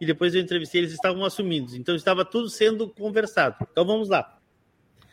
[0.00, 1.76] e depois eu entrevistei, eles estavam assumindo.
[1.76, 3.56] Então estava tudo sendo conversado.
[3.70, 4.38] Então vamos lá.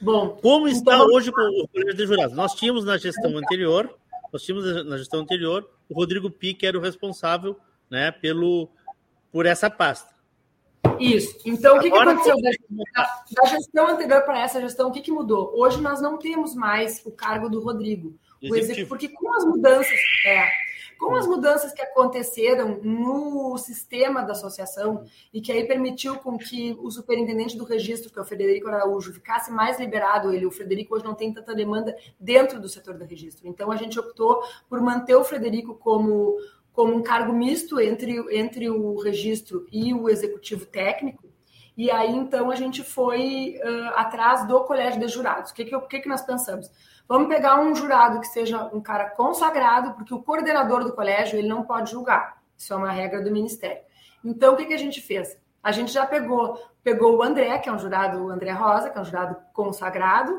[0.02, 2.36] Bom, como está então, hoje o colégio de jurados?
[2.36, 3.98] Nós tínhamos na gestão anterior,
[4.32, 7.58] nós tínhamos na gestão anterior o Rodrigo Pique era o responsável,
[7.89, 8.69] né, pelo
[9.32, 10.13] por essa pasta.
[11.00, 11.38] Isso.
[11.45, 12.52] Então, o que, que aconteceu da,
[13.41, 14.88] da, gestão anterior para essa gestão?
[14.88, 15.52] O que, que mudou?
[15.56, 18.15] Hoje nós não temos mais o cargo do Rodrigo.
[18.41, 18.88] Executivo.
[18.88, 20.48] Porque com as mudanças, é,
[20.97, 26.75] com as mudanças que aconteceram no sistema da associação e que aí permitiu com que
[26.79, 30.95] o superintendente do registro, que é o Frederico Araújo, ficasse mais liberado, ele, o Frederico
[30.95, 33.47] hoje não tem tanta demanda dentro do setor do registro.
[33.47, 36.38] Então a gente optou por manter o Frederico como
[36.75, 41.23] como um cargo misto entre, entre o registro e o executivo técnico.
[41.77, 45.51] E aí, então, a gente foi uh, atrás do colégio de jurados.
[45.51, 46.69] O que, que, que, que nós pensamos?
[47.08, 51.48] Vamos pegar um jurado que seja um cara consagrado, porque o coordenador do colégio ele
[51.48, 52.41] não pode julgar.
[52.58, 53.84] Isso é uma regra do ministério.
[54.24, 55.38] Então, o que, que a gente fez?
[55.62, 58.98] A gente já pegou, pegou o André, que é um jurado, o André Rosa, que
[58.98, 60.34] é um jurado consagrado,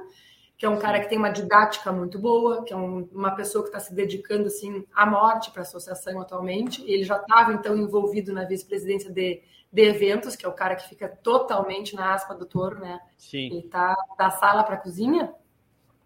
[0.56, 3.62] que é um cara que tem uma didática muito boa, que é um, uma pessoa
[3.62, 6.82] que está se dedicando assim à morte para a associação atualmente.
[6.86, 10.88] Ele já estava então envolvido na vice-presidência de, de eventos, que é o cara que
[10.88, 12.98] fica totalmente na aspa do touro, né?
[13.18, 13.46] Sim.
[13.46, 15.32] Ele está da sala para a cozinha.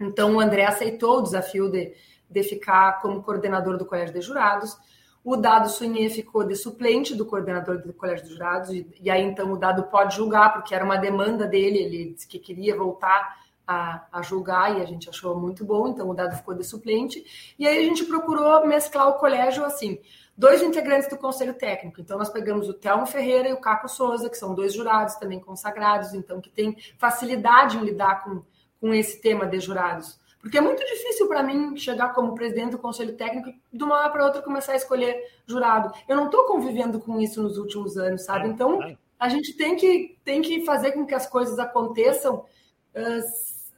[0.00, 1.94] Então, o André aceitou o desafio de,
[2.28, 4.78] de ficar como coordenador do Colégio de Jurados.
[5.22, 9.22] O Dado Sunier ficou de suplente do coordenador do Colégio de Jurados, e, e, aí
[9.22, 13.38] então o Dado pode julgar, porque era uma demanda dele, ele disse que queria voltar
[13.66, 17.54] a, a, julgar e a gente achou muito bom, então o Dado ficou de suplente.
[17.58, 19.98] E aí a gente procurou mesclar o colégio assim.
[20.36, 22.00] Dois integrantes do Conselho Técnico.
[22.00, 25.38] Então, nós pegamos o Telmo Ferreira e o Caco Souza, que são dois jurados também
[25.38, 28.42] consagrados, então, que têm facilidade em lidar com
[28.80, 30.18] com esse tema de jurados?
[30.40, 33.96] Porque é muito difícil para mim chegar como presidente do conselho técnico e de uma
[33.96, 35.92] hora para outra começar a escolher jurado.
[36.08, 38.48] Eu não estou convivendo com isso nos últimos anos, sabe?
[38.48, 38.80] Então
[39.18, 42.44] a gente tem que, tem que fazer com que as coisas aconteçam,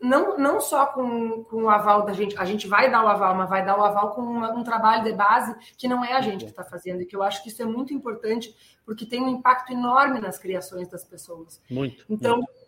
[0.01, 3.35] não, não só com, com o aval da gente, a gente vai dar o aval,
[3.35, 6.21] mas vai dar o aval com uma, um trabalho de base que não é a
[6.21, 9.21] gente que está fazendo, e que eu acho que isso é muito importante, porque tem
[9.21, 11.61] um impacto enorme nas criações das pessoas.
[11.69, 12.05] Muito.
[12.09, 12.37] Então.
[12.37, 12.62] Muito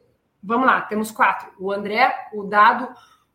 [0.45, 2.89] vamos lá, temos quatro: o André, o Dado,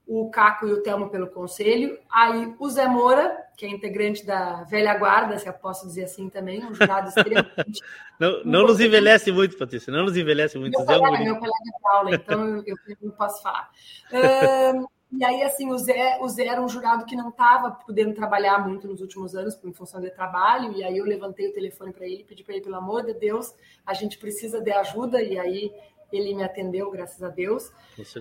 [0.06, 1.98] o Caco e o Telmo pelo conselho.
[2.10, 6.30] Aí o Zé Moura, que é integrante da velha guarda, se eu posso dizer assim
[6.30, 7.82] também, um jurado extremamente.
[8.20, 10.78] não não nos envelhece muito, Patrícia, não nos envelhece muito.
[10.78, 13.70] Meu Zé colega, meu colega de aula, então eu, eu não posso falar.
[14.12, 18.14] Um, e aí, assim, o Zé, o Zé era um jurado que não estava podendo
[18.14, 21.92] trabalhar muito nos últimos anos, em função de trabalho, e aí eu levantei o telefone
[21.92, 25.40] para ele, pedi para ele, pelo amor de Deus, a gente precisa de ajuda, e
[25.40, 25.74] aí
[26.12, 27.72] ele me atendeu, graças a Deus.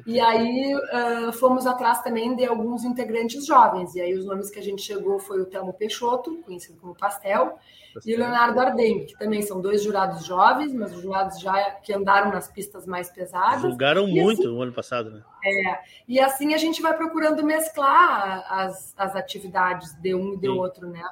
[0.07, 4.59] E aí uh, fomos atrás também de alguns integrantes jovens, e aí os nomes que
[4.59, 7.59] a gente chegou foi o Telmo Peixoto, conhecido como Pastel,
[8.05, 11.93] e o Leonardo Arden, que também são dois jurados jovens, mas os jurados já que
[11.93, 13.63] andaram nas pistas mais pesadas.
[13.63, 15.23] Julgaram muito assim, no ano passado, né?
[15.45, 20.49] É, e assim a gente vai procurando mesclar as, as atividades de um e de
[20.49, 20.59] Sim.
[20.59, 21.03] outro, né?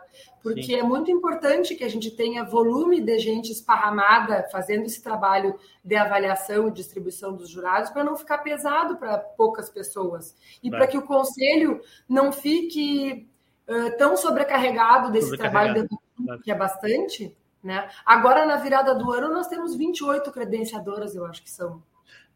[0.42, 0.76] Porque Sim.
[0.76, 5.96] é muito importante que a gente tenha volume de gente esparramada fazendo esse trabalho de
[5.96, 10.36] avaliação e distribuição dos jurados para não ficar pesado para poucas pessoas.
[10.62, 13.28] E para que o conselho não fique
[13.68, 15.88] uh, tão sobrecarregado desse sobrecarregado.
[16.16, 17.88] trabalho que é bastante, né?
[18.04, 21.82] Agora, na virada do ano, nós temos 28 credenciadoras, eu acho que são.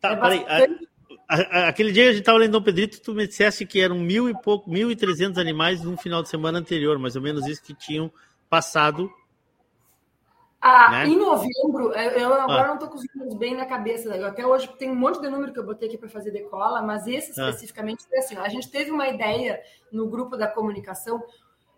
[0.00, 0.44] Tá, é peraí.
[0.48, 0.66] A,
[1.28, 4.28] a, aquele dia a gente estava lendo Dom Pedrito, tu me disseste que eram mil
[4.28, 7.62] e pouco, mil e trezentos animais no final de semana anterior, mais ou menos isso
[7.62, 8.10] que tinham
[8.48, 9.10] passado.
[10.60, 11.06] Ah, né?
[11.06, 12.66] Em novembro, eu agora ah.
[12.66, 14.14] não estou com os números bem na cabeça.
[14.14, 16.82] Eu até hoje tem um monte de número que eu botei aqui para fazer decola,
[16.82, 17.48] mas esse ah.
[17.48, 21.22] especificamente foi assim: a gente teve uma ideia no grupo da comunicação.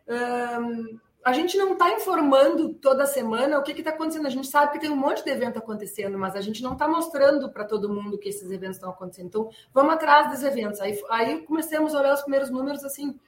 [0.09, 4.27] Um, a gente não está informando toda semana o que está acontecendo.
[4.27, 6.89] A gente sabe que tem um monte de evento acontecendo, mas a gente não está
[6.89, 9.27] mostrando para todo mundo que esses eventos estão acontecendo.
[9.27, 10.81] Então, vamos atrás dos eventos.
[10.81, 13.19] Aí, aí comecemos a olhar os primeiros números assim.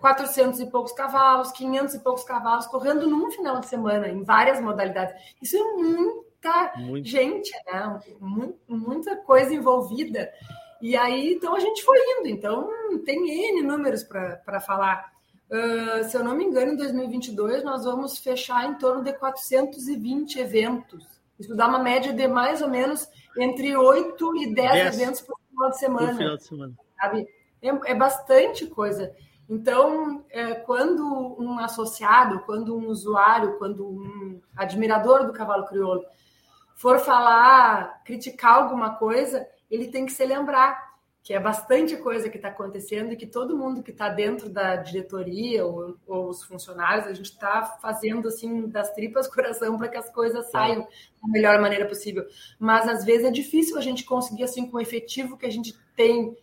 [0.00, 4.60] 400 e poucos cavalos, 500 e poucos cavalos correndo num final de semana, em várias
[4.60, 5.14] modalidades.
[5.40, 7.08] Isso é muita Muito.
[7.08, 8.00] gente, né?
[8.68, 10.30] Muita coisa envolvida.
[10.82, 12.28] E aí, então, a gente foi indo.
[12.28, 12.68] Então,
[13.04, 15.15] tem N números para falar.
[15.50, 20.40] Uh, se eu não me engano, em 2022 nós vamos fechar em torno de 420
[20.40, 21.06] eventos.
[21.38, 25.38] Isso dá uma média de mais ou menos entre 8 e 10, 10 eventos por
[25.48, 26.08] final de semana.
[26.08, 26.74] Por final de semana.
[27.00, 27.28] Sabe?
[27.62, 29.14] É, é bastante coisa.
[29.48, 31.04] Então, é, quando
[31.38, 36.04] um associado, quando um usuário, quando um admirador do cavalo crioulo
[36.74, 40.85] for falar, criticar alguma coisa, ele tem que se lembrar
[41.26, 44.76] que é bastante coisa que está acontecendo e que todo mundo que está dentro da
[44.76, 49.96] diretoria ou, ou, os funcionários, a gente está fazendo assim das tripas coração para que
[49.96, 52.24] as coisas saiam da melhor maneira possível.
[52.60, 55.76] Mas às vezes é difícil a gente conseguir assim com o efetivo que a gente
[55.96, 56.38] tem,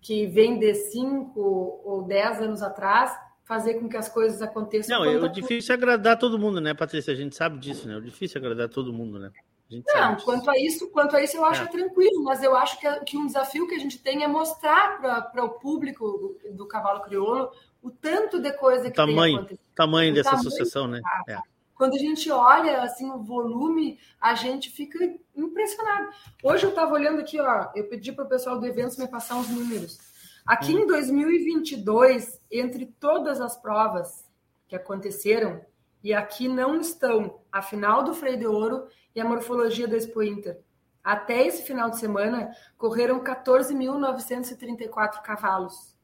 [0.00, 5.00] que vem de cinco ou dez anos atrás, fazer com que as coisas aconteçam.
[5.00, 7.12] Não, é o difícil é agradar todo mundo, né, Patrícia?
[7.12, 7.96] A gente sabe disso, né?
[7.96, 9.32] O difícil é agradar todo mundo, né?
[9.70, 11.66] Não, quanto a isso, quanto a isso eu acho é.
[11.66, 14.98] tranquilo, mas eu acho que, que um desafio que a gente tem é mostrar
[15.30, 17.50] para o público do, do, cavalo crioulo
[17.82, 21.02] o tanto de coisa que tamanho, tem tamanho dessa tamanho associação, né?
[21.28, 21.38] É.
[21.74, 24.98] Quando a gente olha assim o volume, a gente fica
[25.36, 26.08] impressionado.
[26.42, 29.36] Hoje eu estava olhando aqui, ó, eu pedi para o pessoal do evento me passar
[29.36, 29.98] uns números.
[30.46, 30.80] Aqui hum.
[30.80, 34.26] em 2022, entre todas as provas
[34.66, 35.60] que aconteceram,
[36.02, 40.22] e aqui não estão a final do Freio de Ouro e a morfologia da Expo
[40.22, 40.58] Inter.
[41.02, 45.96] Até esse final de semana, correram 14.934 cavalos.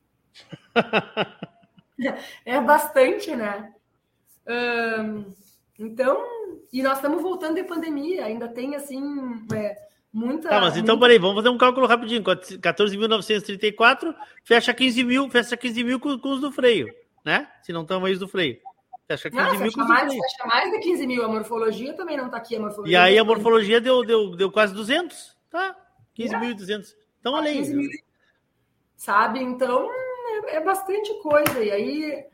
[2.45, 3.73] é bastante, né?
[5.79, 6.25] Então,
[6.73, 9.47] e nós estamos voltando de pandemia, ainda tem assim.
[9.55, 9.77] É,
[10.13, 10.49] muita.
[10.49, 12.23] Tá, mas então, peraí, vamos fazer um cálculo rapidinho.
[12.23, 17.49] 14.934 fecha 15 mil, fecha 15 mil com, com os do freio, né?
[17.63, 18.59] Se não estamos aí do freio.
[19.07, 20.15] Fecha 15 não, mil fecha mais,
[20.47, 21.25] mais de 15 mil.
[21.25, 22.57] A morfologia também não está aqui.
[22.57, 25.37] A morfologia e aí a morfologia deu, deu, deu quase 200.
[25.51, 25.77] Tá?
[26.19, 26.93] 15.200.
[26.93, 26.97] É.
[27.21, 27.69] Então, olha aí.
[27.69, 27.91] Mil,
[28.97, 29.41] sabe?
[29.41, 31.63] Então, é, é, bastante coisa.
[31.63, 32.25] E aí,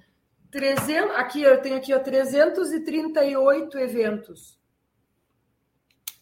[0.51, 4.59] 300, aqui eu tenho aqui ó, 338 eventos.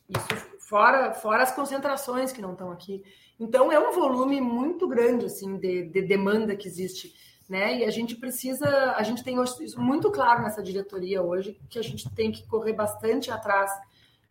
[0.09, 3.03] Isso fora, fora as concentrações que não estão aqui.
[3.41, 7.15] Então, é um volume muito grande assim de, de demanda que existe
[7.49, 7.79] né?
[7.79, 11.83] E a gente precisa, a gente tem isso muito claro nessa diretoria hoje, que a
[11.83, 13.71] gente tem que correr bastante atrás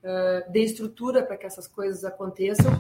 [0.03, 2.71] uh, de estrutura para que essas coisas aconteçam.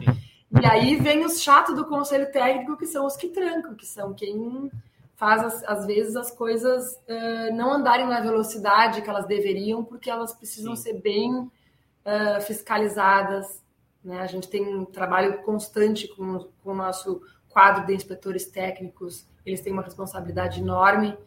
[0.61, 4.13] E aí vem os chatos do conselho técnico, que são os que trancam, que são
[4.13, 4.71] quem
[5.15, 10.33] faz, às vezes, as coisas uh, não andarem na velocidade que elas deveriam, porque elas
[10.33, 10.83] precisam Sim.
[10.83, 13.63] ser bem uh, fiscalizadas.
[14.03, 14.21] Né?
[14.21, 19.61] A gente tem um trabalho constante com, com o nosso quadro de inspetores técnicos eles
[19.61, 21.17] têm uma responsabilidade enorme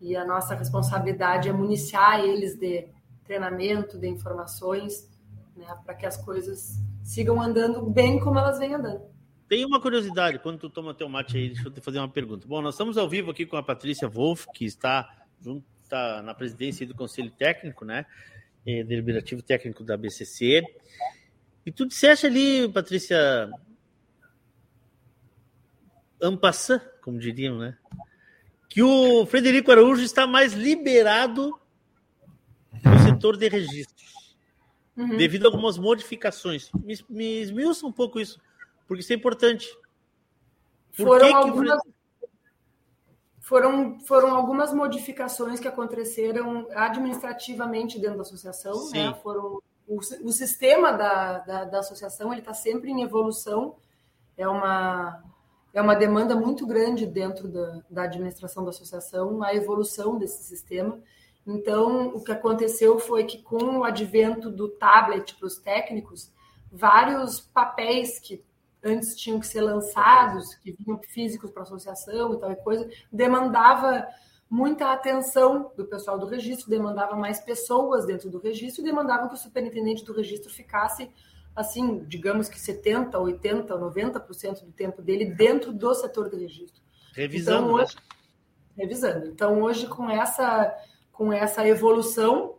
[0.00, 2.88] e a nossa responsabilidade é municiar eles de
[3.24, 5.08] treinamento, de informações,
[5.56, 9.02] né, para que as coisas sigam andando bem como elas vêm andando.
[9.48, 12.46] Tem uma curiosidade, quando tu toma teu mate aí, deixa eu te fazer uma pergunta.
[12.46, 15.08] Bom, nós estamos ao vivo aqui com a Patrícia Wolff, que está
[15.40, 18.04] junto tá na presidência do Conselho Técnico, né?
[18.66, 20.62] É, deliberativo técnico da BCC.
[21.64, 23.50] E tu disseste ali, Patrícia,
[26.20, 27.76] ampassã, como diriam, né?
[28.68, 31.58] Que o Frederico Araújo está mais liberado
[32.84, 34.36] no setor de registros,
[34.96, 35.16] uhum.
[35.16, 36.70] devido a algumas modificações.
[36.72, 38.38] Me, me esmiuça um pouco isso
[38.88, 39.68] porque isso é importante.
[40.96, 42.28] Por foram, que algumas, que...
[43.40, 48.90] foram, foram algumas modificações que aconteceram administrativamente dentro da associação.
[48.90, 49.14] Né?
[49.22, 53.76] Foram, o, o sistema da, da, da associação ele está sempre em evolução.
[54.38, 55.22] É uma,
[55.78, 60.98] é uma demanda muito grande dentro da, da administração da associação, a evolução desse sistema.
[61.46, 66.32] Então, o que aconteceu foi que, com o advento do tablet para os técnicos,
[66.70, 68.42] vários papéis que
[68.82, 74.04] antes tinham que ser lançados, que vinham físicos para a associação e tal coisa, demandava
[74.50, 79.38] muita atenção do pessoal do registro, demandava mais pessoas dentro do registro demandava que o
[79.38, 81.08] superintendente do registro ficasse,
[81.54, 86.82] assim, digamos que 70%, 80%, 90% do tempo dele dentro do setor do registro.
[87.14, 87.66] Revisando.
[87.66, 87.96] Então, hoje,
[88.76, 89.26] revisando.
[89.26, 90.74] Então, hoje, com essa,
[91.12, 92.56] com essa evolução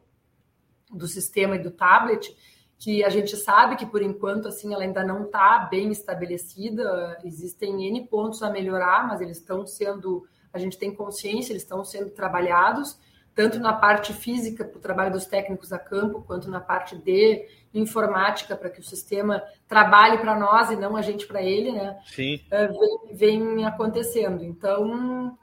[0.91, 2.35] do sistema e do tablet,
[2.79, 7.85] que a gente sabe que por enquanto assim ela ainda não está bem estabelecida, existem
[7.87, 12.09] N pontos a melhorar, mas eles estão sendo, a gente tem consciência, eles estão sendo
[12.09, 12.97] trabalhados,
[13.39, 17.45] tanto na parte física para o trabalho dos técnicos a campo, quanto na parte de
[17.73, 21.97] informática para que o sistema trabalhe para nós e não a gente para ele, né?
[22.05, 22.41] Sim.
[22.51, 22.67] Eh,
[23.13, 24.43] vem, vem acontecendo.
[24.43, 25.37] Então,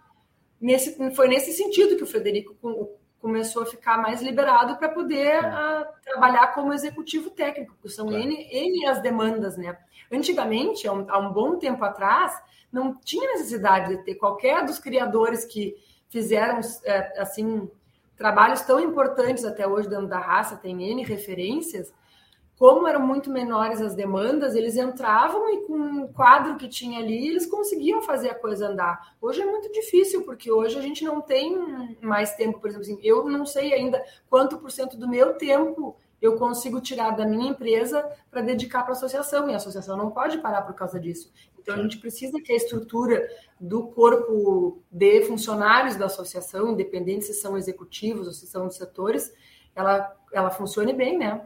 [0.61, 2.55] nesse, foi nesse sentido que o Frederico
[3.19, 8.23] começou a ficar mais liberado para poder ah, trabalhar como executivo técnico, que são claro.
[8.23, 9.75] N, N as demandas, né?
[10.13, 12.39] Antigamente, há um, há um, bom tempo atrás,
[12.71, 15.75] não tinha necessidade de ter qualquer dos criadores que
[16.11, 17.71] fizeram, é, assim,
[18.17, 21.93] trabalhos tão importantes até hoje dentro da raça, tem N referências,
[22.59, 27.29] como eram muito menores as demandas, eles entravam e com o quadro que tinha ali,
[27.29, 29.15] eles conseguiam fazer a coisa andar.
[29.21, 32.99] Hoje é muito difícil, porque hoje a gente não tem mais tempo, por exemplo, assim,
[33.03, 37.51] eu não sei ainda quanto por cento do meu tempo eu consigo tirar da minha
[37.51, 41.31] empresa para dedicar para a associação, e a associação não pode parar por causa disso.
[41.67, 43.29] Então a gente precisa que a estrutura
[43.61, 49.35] do corpo de funcionários da associação, independente se são executivos ou se são de setores,
[49.75, 51.45] ela, ela funcione bem, né?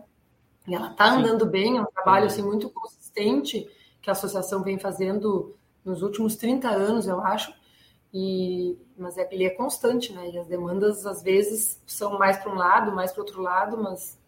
[0.69, 3.67] E ela está andando bem, é um trabalho assim, muito consistente
[4.03, 7.55] que a associação vem fazendo nos últimos 30 anos, eu acho.
[8.13, 10.33] E, mas é, ele é constante, né?
[10.33, 14.21] E as demandas, às vezes, são mais para um lado, mais para outro lado, mas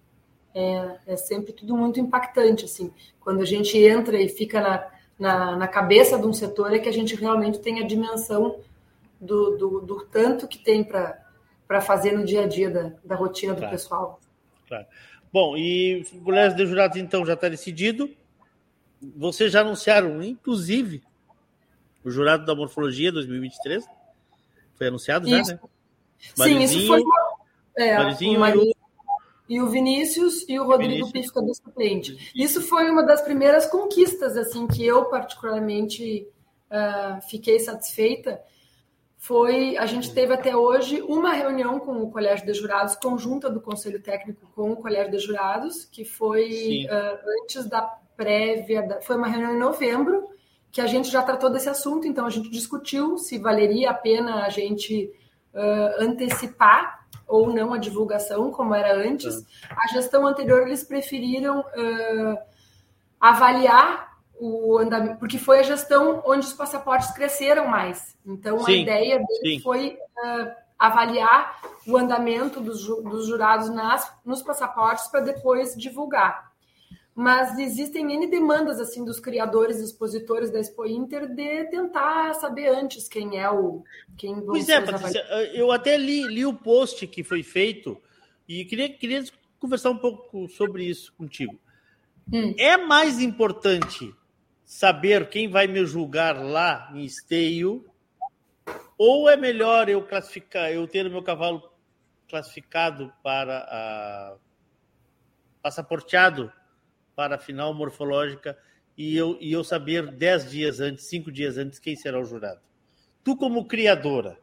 [0.55, 2.91] é, é, sempre tudo muito impactante, assim.
[3.21, 6.89] Quando a gente entra e fica na, na, na cabeça de um setor, é que
[6.89, 8.61] a gente realmente tem a dimensão
[9.21, 13.55] do, do, do tanto que tem para fazer no dia a dia da, da rotina
[13.55, 13.73] do claro.
[13.73, 14.21] pessoal.
[14.67, 14.87] Claro.
[15.33, 18.11] Bom, e colégio de jurados, então, já está decidido.
[19.17, 21.03] Vocês já anunciaram, inclusive,
[22.05, 23.85] o jurado da morfologia 2023.
[24.75, 25.51] Foi anunciado isso.
[25.51, 25.61] já, né?
[26.37, 27.03] Sim, isso foi.
[27.77, 28.82] É, Marizinho o
[29.53, 29.69] e, o...
[29.69, 32.33] Vinícius e o Rodrigo Pífica do suplente.
[32.35, 36.27] Isso foi uma das primeiras conquistas, assim, que eu particularmente
[36.71, 38.41] uh, fiquei satisfeita.
[39.19, 43.61] Foi a gente teve até hoje uma reunião com o Colégio de Jurados, conjunta do
[43.61, 47.83] Conselho Técnico com o Colégio de Jurados, que foi uh, antes da
[48.17, 50.29] prévia, da, foi uma reunião em novembro,
[50.71, 54.45] que a gente já tratou desse assunto, então a gente discutiu se valeria a pena
[54.45, 55.13] a gente
[55.55, 57.02] uh, antecipar
[57.33, 59.43] ou não a divulgação, como era antes.
[59.43, 59.77] Tá.
[59.83, 62.39] A gestão anterior, eles preferiram uh,
[63.19, 68.15] avaliar o andamento, porque foi a gestão onde os passaportes cresceram mais.
[68.27, 74.43] Então, sim, a ideia dele foi uh, avaliar o andamento dos, dos jurados nas, nos
[74.43, 76.52] passaportes para depois divulgar.
[77.15, 82.69] Mas existem N demandas assim dos criadores e expositores da Expo Inter de tentar saber
[82.69, 83.85] antes quem é o.
[84.17, 85.21] Quem pois é, Patrícia,
[85.53, 88.01] eu até li, li o post que foi feito
[88.49, 89.25] e queria, queria
[89.59, 91.59] conversar um pouco sobre isso contigo.
[92.33, 92.55] Hum.
[92.59, 94.15] É mais importante
[94.65, 97.85] saber quem vai me julgar lá em esteio,
[98.97, 101.71] ou é melhor eu classificar, eu ter o meu cavalo
[102.27, 104.37] classificado para a
[105.63, 106.51] passaporteado
[107.23, 108.59] para a final morfológica
[108.99, 112.61] e eu, e eu saber dez dias antes, cinco dias antes, quem será o jurado.
[113.23, 114.37] Tu, como criadora,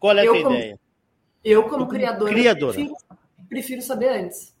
[0.00, 0.80] qual é a eu tua como, ideia?
[1.44, 2.74] Eu, como, como criadora, criadora.
[2.74, 2.96] Prefiro,
[3.48, 4.52] prefiro saber antes.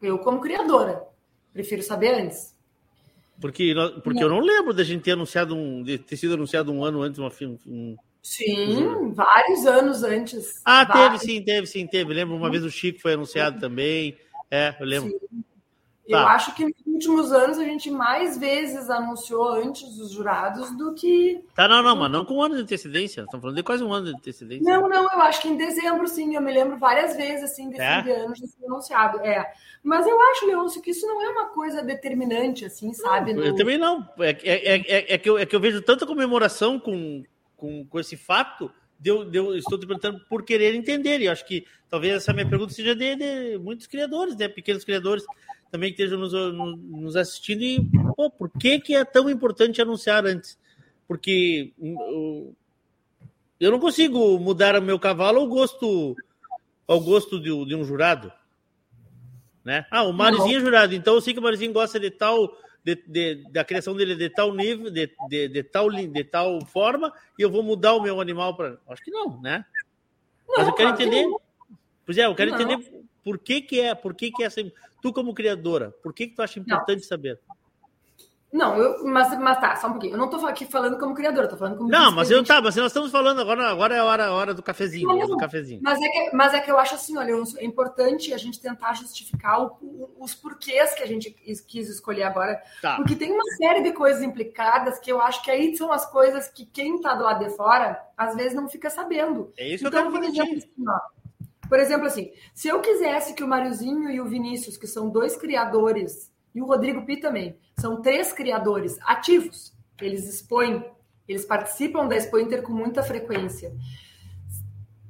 [0.00, 1.06] Eu, como criadora,
[1.52, 2.56] prefiro saber antes.
[3.38, 5.82] Porque, porque eu não lembro da gente ter anunciado um.
[5.82, 7.30] de ter sido anunciado um ano antes uma
[7.66, 9.12] um, Sim, um...
[9.12, 10.62] vários anos antes.
[10.64, 11.20] Ah, vários.
[11.20, 12.14] teve sim, teve sim, teve.
[12.14, 14.16] Lembro uma vez o Chico foi anunciado também.
[14.52, 15.08] É, eu lembro.
[15.08, 15.44] Sim.
[16.10, 16.18] Tá.
[16.18, 20.92] Eu acho que nos últimos anos a gente mais vezes anunciou antes dos jurados do
[20.94, 21.42] que.
[21.54, 23.22] Tá, não, não, mas não com um ano de antecedência.
[23.22, 24.62] Estamos falando de quase um ano de antecedência.
[24.62, 26.34] Não, não, eu acho que em dezembro, sim.
[26.34, 28.02] Eu me lembro várias vezes, assim, desse é?
[28.02, 29.20] de anos de ser anunciado.
[29.20, 29.54] É.
[29.82, 33.32] Mas eu acho, Leôncio, que isso não é uma coisa determinante, assim, sabe?
[33.32, 34.06] Não, Eu também não.
[34.18, 37.24] É, é, é, é, que eu, é que eu vejo tanta comemoração com,
[37.56, 38.70] com, com esse fato.
[39.02, 41.20] Deu, deu, estou te perguntando por querer entender.
[41.20, 44.48] E acho que talvez essa minha pergunta seja de, de muitos criadores, né?
[44.48, 45.24] Pequenos criadores
[45.72, 47.80] também que estejam nos, nos assistindo e
[48.14, 50.56] pô, por que, que é tão importante anunciar antes?
[51.08, 52.52] Porque hum,
[53.58, 56.14] eu não consigo mudar o meu cavalo ao gosto
[56.86, 58.30] ao gosto de, de um jurado.
[59.64, 59.86] Né?
[59.90, 62.96] Ah, o Marizinho é jurado, então eu sei que o Marizinho gosta de tal de,
[63.06, 67.42] de, da criação dele de tal nível, de, de, de, tal, de tal forma, e
[67.42, 68.78] eu vou mudar o meu animal para.
[68.88, 69.64] Acho que não, né?
[70.48, 71.26] Não, Mas eu quero entender.
[72.04, 72.60] Pois é, eu quero não.
[72.60, 74.60] entender por que, que é, por que, que é essa.
[75.00, 77.38] Tu, como criadora, por que, que tu acha importante saber?
[78.52, 80.12] Não, eu, mas, mas tá, só um pouquinho.
[80.12, 81.88] Eu não tô aqui falando como criadora, tô falando como.
[81.88, 84.52] Não, mas eu tá, mas nós estamos falando agora, agora é a hora, a hora
[84.52, 85.80] do cafezinho, não, do cafezinho.
[85.82, 88.92] Mas é, que, mas é que eu acho assim, olha, é importante a gente tentar
[88.92, 92.62] justificar o, os porquês que a gente quis escolher agora.
[92.82, 92.96] Tá.
[92.96, 96.48] Porque tem uma série de coisas implicadas que eu acho que aí são as coisas
[96.48, 99.50] que quem tá do lado de fora, às vezes, não fica sabendo.
[99.56, 100.42] É isso então, que eu quero fazer.
[100.42, 100.62] Assim,
[101.70, 105.38] por exemplo, assim, se eu quisesse que o Mariozinho e o Vinícius, que são dois
[105.38, 110.84] criadores, e o Rodrigo Pi também, são três criadores ativos, eles expõem,
[111.28, 113.72] eles participam da Expo Inter com muita frequência.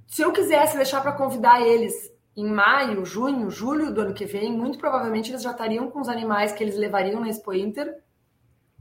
[0.07, 4.53] Se eu quisesse deixar para convidar eles em maio, junho, julho do ano que vem,
[4.53, 7.99] muito provavelmente eles já estariam com os animais que eles levariam na Expo Inter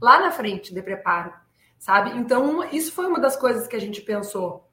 [0.00, 1.32] lá na frente de preparo,
[1.78, 2.10] sabe?
[2.18, 4.68] Então, isso foi uma das coisas que a gente pensou.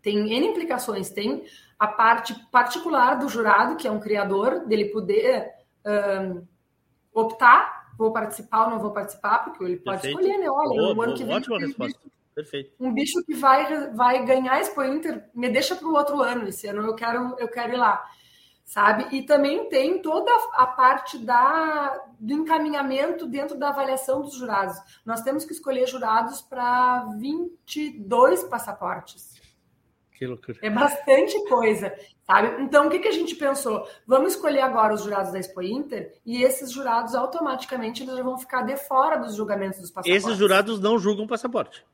[0.00, 1.44] Tem N implicações, tem
[1.78, 5.50] a parte particular do jurado, que é um criador, dele poder
[5.84, 6.46] um,
[7.16, 10.20] optar, vou participar ou não vou participar, porque ele pode Perfeito.
[10.20, 10.50] escolher, né?
[10.50, 11.34] Olha, boa, no ano que vem.
[11.34, 11.98] Ótima resposta.
[11.98, 12.72] Bicho, Perfeito.
[12.78, 16.46] Um bicho que vai, vai ganhar Expo Inter, me deixa para o outro ano.
[16.46, 18.04] Esse ano eu quero, eu quero ir lá.
[18.62, 19.16] Sabe?
[19.16, 24.76] E também tem toda a parte da, do encaminhamento dentro da avaliação dos jurados.
[25.04, 29.40] Nós temos que escolher jurados para 22 passaportes.
[30.16, 30.58] Que loucura.
[30.62, 31.94] É bastante coisa,
[32.26, 32.62] sabe?
[32.62, 33.86] Então, o que, que a gente pensou?
[34.06, 38.62] Vamos escolher agora os jurados da Expo Inter e esses jurados automaticamente eles vão ficar
[38.62, 40.24] de fora dos julgamentos dos passaportes.
[40.24, 41.84] Esses jurados não julgam passaporte.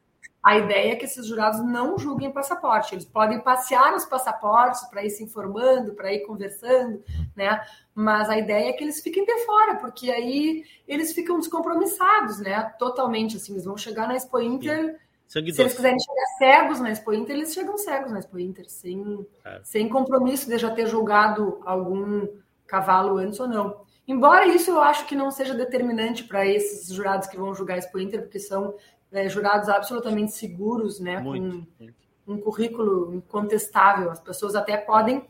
[0.41, 2.95] A ideia é que esses jurados não julguem passaporte.
[2.95, 7.03] Eles podem passear nos passaportes para ir se informando, para ir conversando,
[7.35, 7.61] né?
[7.93, 12.73] Mas a ideia é que eles fiquem de fora, porque aí eles ficam descompromissados, né?
[12.79, 13.53] Totalmente assim.
[13.53, 14.93] Eles vão chegar na Expo Inter.
[14.93, 18.69] Sim Se eles quiserem chegar cegos na Expo Inter, eles chegam cegos na Expo Inter,
[18.69, 19.61] sem, é.
[19.65, 22.29] sem compromisso de já ter julgado algum
[22.67, 23.81] cavalo antes ou não.
[24.07, 27.79] Embora isso eu acho que não seja determinante para esses jurados que vão julgar a
[27.79, 28.75] Expo Inter, porque são
[29.11, 31.19] é, jurados absolutamente seguros, né?
[31.21, 31.95] Muito, com muito.
[32.29, 34.11] um currículo incontestável.
[34.11, 35.27] As pessoas até podem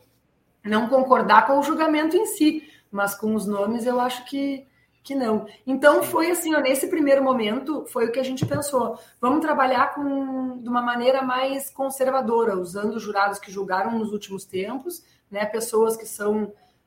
[0.65, 4.67] não concordar com o julgamento em si, mas com os nomes eu acho que
[5.03, 5.45] que não.
[5.67, 8.97] Então foi assim, ó, nesse primeiro momento foi o que a gente pensou.
[9.19, 15.03] Vamos trabalhar com de uma maneira mais conservadora, usando jurados que julgaram nos últimos tempos,
[15.29, 16.43] né, pessoas que são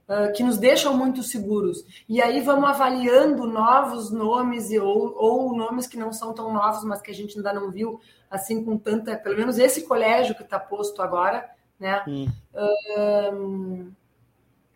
[0.09, 1.85] uh, que nos deixam muito seguros.
[2.09, 6.85] E aí vamos avaliando novos nomes e ou, ou nomes que não são tão novos,
[6.85, 8.01] mas que a gente ainda não viu
[8.31, 11.49] assim com tanta, pelo menos esse colégio que está posto agora,
[11.79, 12.03] né?
[12.09, 13.93] Hum.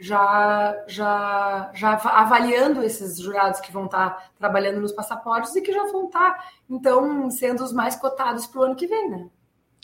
[0.01, 5.85] Já, já, já avaliando esses jurados que vão estar trabalhando nos passaportes e que já
[5.93, 9.29] vão estar, então, sendo os mais cotados para o ano que vem, né?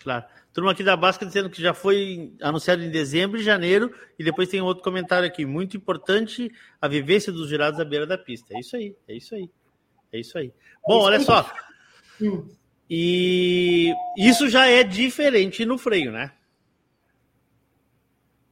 [0.02, 0.24] Claro.
[0.54, 4.48] Turma aqui da Basca dizendo que já foi anunciado em dezembro e janeiro, e depois
[4.48, 5.44] tem outro comentário aqui.
[5.44, 6.50] Muito importante
[6.80, 8.54] a vivência dos jurados à beira da pista.
[8.54, 9.50] É isso aí, é isso aí.
[10.10, 10.50] É isso aí.
[10.86, 11.50] Bom, olha só.
[12.22, 12.48] Hum.
[12.88, 16.32] E isso já é diferente no freio, né?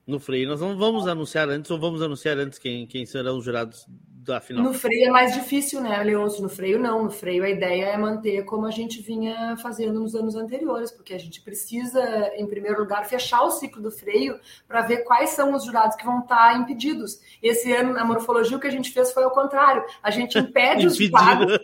[0.07, 3.45] No freio, nós não vamos anunciar antes ou vamos anunciar antes quem, quem serão os
[3.45, 3.87] jurados
[4.25, 4.65] da final?
[4.65, 6.43] No freio é mais difícil, né, Leôncio?
[6.43, 7.05] No freio não.
[7.05, 11.15] No freio a ideia é manter como a gente vinha fazendo nos anos anteriores, porque
[11.15, 12.03] a gente precisa,
[12.37, 16.05] em primeiro lugar, fechar o ciclo do freio para ver quais são os jurados que
[16.05, 17.21] vão estar impedidos.
[17.43, 19.85] Esse ano, na morfologia, o que a gente fez foi o contrário.
[20.03, 21.59] A gente impede os jurados.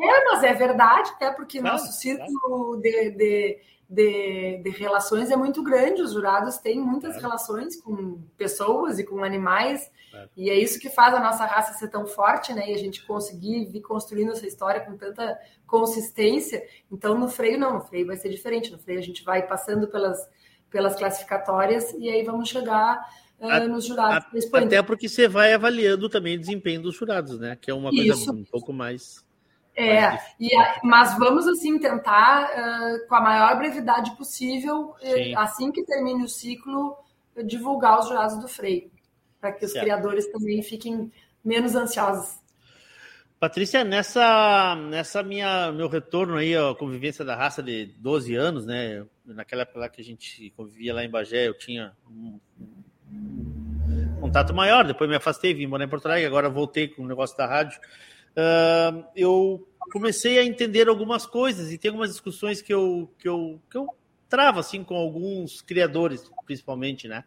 [0.00, 2.80] É, mas é verdade, até porque claro, nosso círculo claro.
[2.80, 3.58] de, de,
[3.88, 6.02] de, de, relações é muito grande.
[6.02, 7.28] Os jurados têm muitas claro.
[7.28, 9.90] relações com pessoas e com animais,
[10.36, 12.70] e é isso que faz a nossa raça ser tão forte, né?
[12.70, 16.62] E a gente conseguir vir construindo essa história com tanta consistência.
[16.90, 18.70] Então, no freio, não, no freio vai ser diferente.
[18.70, 20.18] No freio, a gente vai passando pelas,
[20.70, 22.98] pelas classificatórias e aí vamos chegar
[23.38, 24.26] uh, nos jurados.
[24.52, 27.56] A, até porque você vai avaliando também o desempenho dos jurados, né?
[27.60, 28.32] Que é uma coisa Isso.
[28.32, 29.26] um pouco mais.
[29.80, 35.70] É, e a, mas vamos assim tentar, uh, com a maior brevidade possível, uh, assim
[35.70, 36.96] que termine o ciclo,
[37.44, 38.90] divulgar os jurados do freio,
[39.40, 39.84] para que os certo.
[39.84, 41.12] criadores também fiquem
[41.44, 42.40] menos ansiosos.
[43.38, 49.06] Patrícia, nessa, nessa minha meu retorno aí à convivência da raça de 12 anos, né?
[49.24, 52.40] Naquela época lá que a gente convivia lá em Bagé, eu tinha um,
[54.20, 57.36] contato maior, depois me afastei, vim morar em Porto Alegre, agora voltei com o negócio
[57.36, 57.78] da rádio.
[58.38, 63.60] Uh, eu comecei a entender algumas coisas e tem algumas discussões que eu, que eu,
[63.68, 63.88] que eu
[64.28, 67.24] travo assim com alguns criadores, principalmente, né?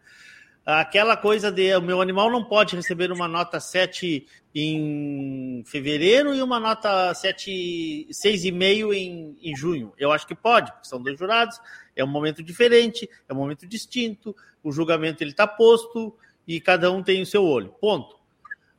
[0.64, 6.40] Aquela coisa de o meu animal não pode receber uma nota 7 em fevereiro e
[6.40, 9.92] uma nota 7, 6,5 em, em junho.
[9.98, 11.60] Eu acho que pode, porque são dois jurados,
[11.96, 16.92] é um momento diferente, é um momento distinto, o julgamento ele está posto e cada
[16.92, 17.74] um tem o seu olho.
[17.80, 18.21] Ponto.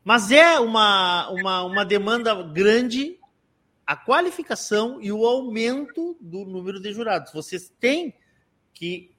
[0.04, 3.18] Mas é uma, uma, uma demanda grande
[3.86, 7.34] a qualificação e o aumento do número de jurados.
[7.34, 8.14] Vocês têm
[8.74, 9.12] que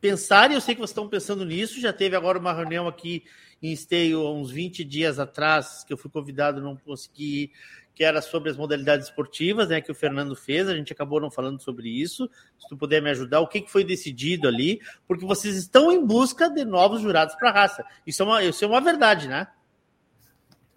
[0.00, 3.24] pensar, e eu sei que vocês estão pensando nisso, já teve agora uma reunião aqui
[3.62, 7.52] em Esteio, uns 20 dias atrás, que eu fui convidado, não consegui ir,
[7.94, 11.30] que era sobre as modalidades esportivas, né, que o Fernando fez, a gente acabou não
[11.30, 12.28] falando sobre isso.
[12.58, 14.80] Se tu puder me ajudar, o que, que foi decidido ali?
[15.06, 17.84] Porque vocês estão em busca de novos jurados para a raça.
[18.06, 19.46] Isso é, uma, isso é uma verdade, né?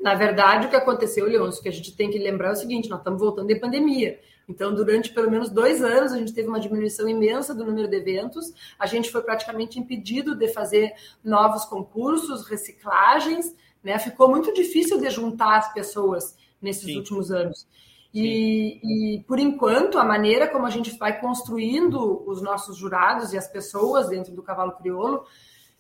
[0.06, 2.88] Na verdade, o que aconteceu, Leôncio, que a gente tem que lembrar é o seguinte:
[2.88, 4.20] nós estamos voltando de pandemia.
[4.48, 7.96] Então, durante pelo menos dois anos, a gente teve uma diminuição imensa do número de
[7.96, 8.54] eventos.
[8.78, 10.94] A gente foi praticamente impedido de fazer
[11.24, 13.98] novos concursos, reciclagens, né?
[13.98, 16.98] Ficou muito difícil de juntar as pessoas nesses Sim.
[16.98, 17.68] últimos anos.
[18.14, 23.40] E, e, por enquanto, a maneira como a gente vai construindo os nossos jurados e
[23.40, 25.26] as pessoas dentro do cavalo crioulo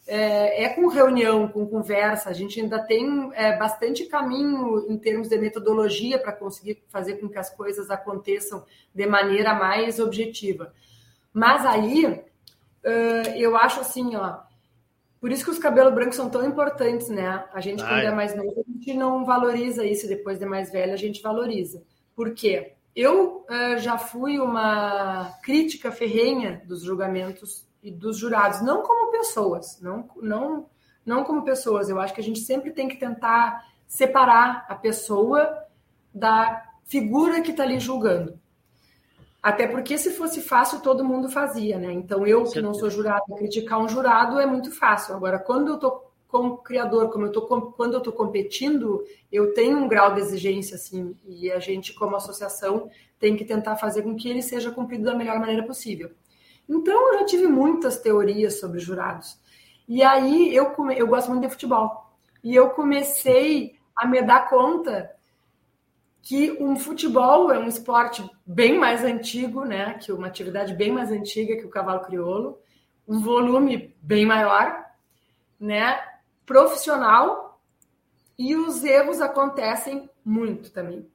[0.08, 2.30] é, é com reunião, com conversa.
[2.30, 7.28] A gente ainda tem é, bastante caminho em termos de metodologia para conseguir fazer com
[7.28, 10.74] que as coisas aconteçam de maneira mais objetiva.
[11.34, 14.38] Mas aí, uh, eu acho assim, ó,
[15.20, 17.43] por isso que os cabelos brancos são tão importantes, né?
[17.51, 17.89] A gente, Ai.
[17.89, 21.22] quando é mais novo, a gente não valoriza isso, depois de mais velho, a gente
[21.22, 21.84] valoriza.
[22.16, 22.74] Por quê?
[22.95, 29.79] Eu uh, já fui uma crítica ferrenha dos julgamentos e dos jurados, não como pessoas,
[29.79, 30.65] não, não,
[31.05, 31.88] não como pessoas.
[31.88, 35.55] Eu acho que a gente sempre tem que tentar separar a pessoa
[36.11, 38.39] da figura que está ali julgando.
[39.41, 41.93] Até porque se fosse fácil, todo mundo fazia, né?
[41.93, 45.13] Então, eu que não sou jurado, criticar um jurado é muito fácil.
[45.13, 49.77] Agora, quando eu tô como criador, como eu tô, quando eu estou competindo, eu tenho
[49.77, 54.15] um grau de exigência, assim, e a gente, como associação, tem que tentar fazer com
[54.15, 56.09] que ele seja cumprido da melhor maneira possível.
[56.68, 59.39] Então, eu já tive muitas teorias sobre jurados.
[59.88, 60.97] E aí, eu, come...
[60.97, 62.13] eu gosto muito de futebol.
[62.43, 65.11] E eu comecei a me dar conta
[66.22, 69.93] que um futebol é um esporte bem mais antigo, né?
[69.93, 72.59] Que uma atividade bem mais antiga que o cavalo crioulo,
[73.07, 74.86] um volume bem maior,
[75.59, 76.03] né?
[76.43, 77.61] Profissional
[78.38, 81.07] e os erros acontecem muito também.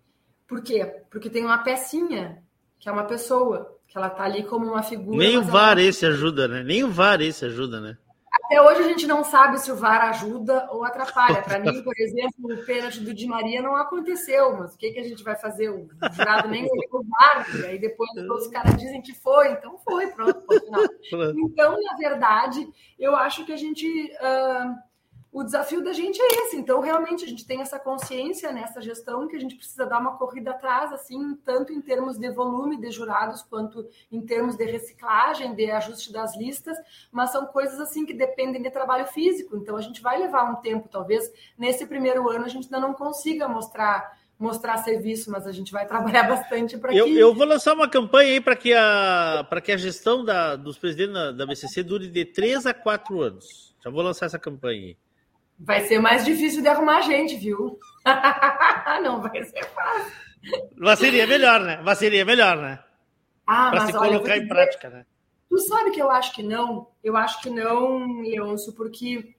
[0.46, 1.02] Por quê?
[1.10, 2.42] Porque tem uma pecinha
[2.78, 5.18] que é uma pessoa, que ela tá ali como uma figura.
[5.18, 5.82] Nem o VAR ela...
[5.82, 6.62] esse ajuda, né?
[6.62, 7.98] Nem o VAR esse ajuda, né?
[8.44, 11.42] Até hoje a gente não sabe se o VAR ajuda ou atrapalha.
[11.42, 15.00] Para mim, por exemplo, o pênalti do Di Maria não aconteceu, mas o que, que
[15.00, 15.70] a gente vai fazer?
[15.70, 19.76] O jurado nem olhou o VAR, e aí depois os caras dizem que foi, então
[19.78, 21.34] foi, pronto, final.
[21.36, 22.68] Então, na verdade,
[22.98, 23.86] eu acho que a gente.
[24.22, 24.89] Uh
[25.32, 26.56] o desafio da gente é esse.
[26.56, 30.16] Então, realmente, a gente tem essa consciência nessa gestão que a gente precisa dar uma
[30.16, 35.54] corrida atrás, assim, tanto em termos de volume de jurados, quanto em termos de reciclagem,
[35.54, 36.76] de ajuste das listas,
[37.12, 39.56] mas são coisas, assim, que dependem de trabalho físico.
[39.56, 42.92] Então, a gente vai levar um tempo, talvez, nesse primeiro ano, a gente ainda não
[42.92, 46.96] consiga mostrar mostrar serviço, mas a gente vai trabalhar bastante para que...
[46.96, 51.12] Eu vou lançar uma campanha aí para que a, que a gestão da, dos presidentes
[51.12, 53.74] da, da BCC dure de 3 a 4 anos.
[53.84, 54.96] Já vou lançar essa campanha aí.
[55.62, 57.78] Vai ser mais difícil de arrumar gente, viu?
[59.02, 60.12] não vai ser fácil.
[60.76, 61.80] Mas seria melhor, né?
[61.84, 62.82] Mas seria melhor, né?
[63.46, 65.04] Ah, pra se olha, colocar em prática, né?
[65.50, 66.88] Tu sabe que eu acho que não?
[67.04, 69.34] Eu acho que não, Leôncio, porque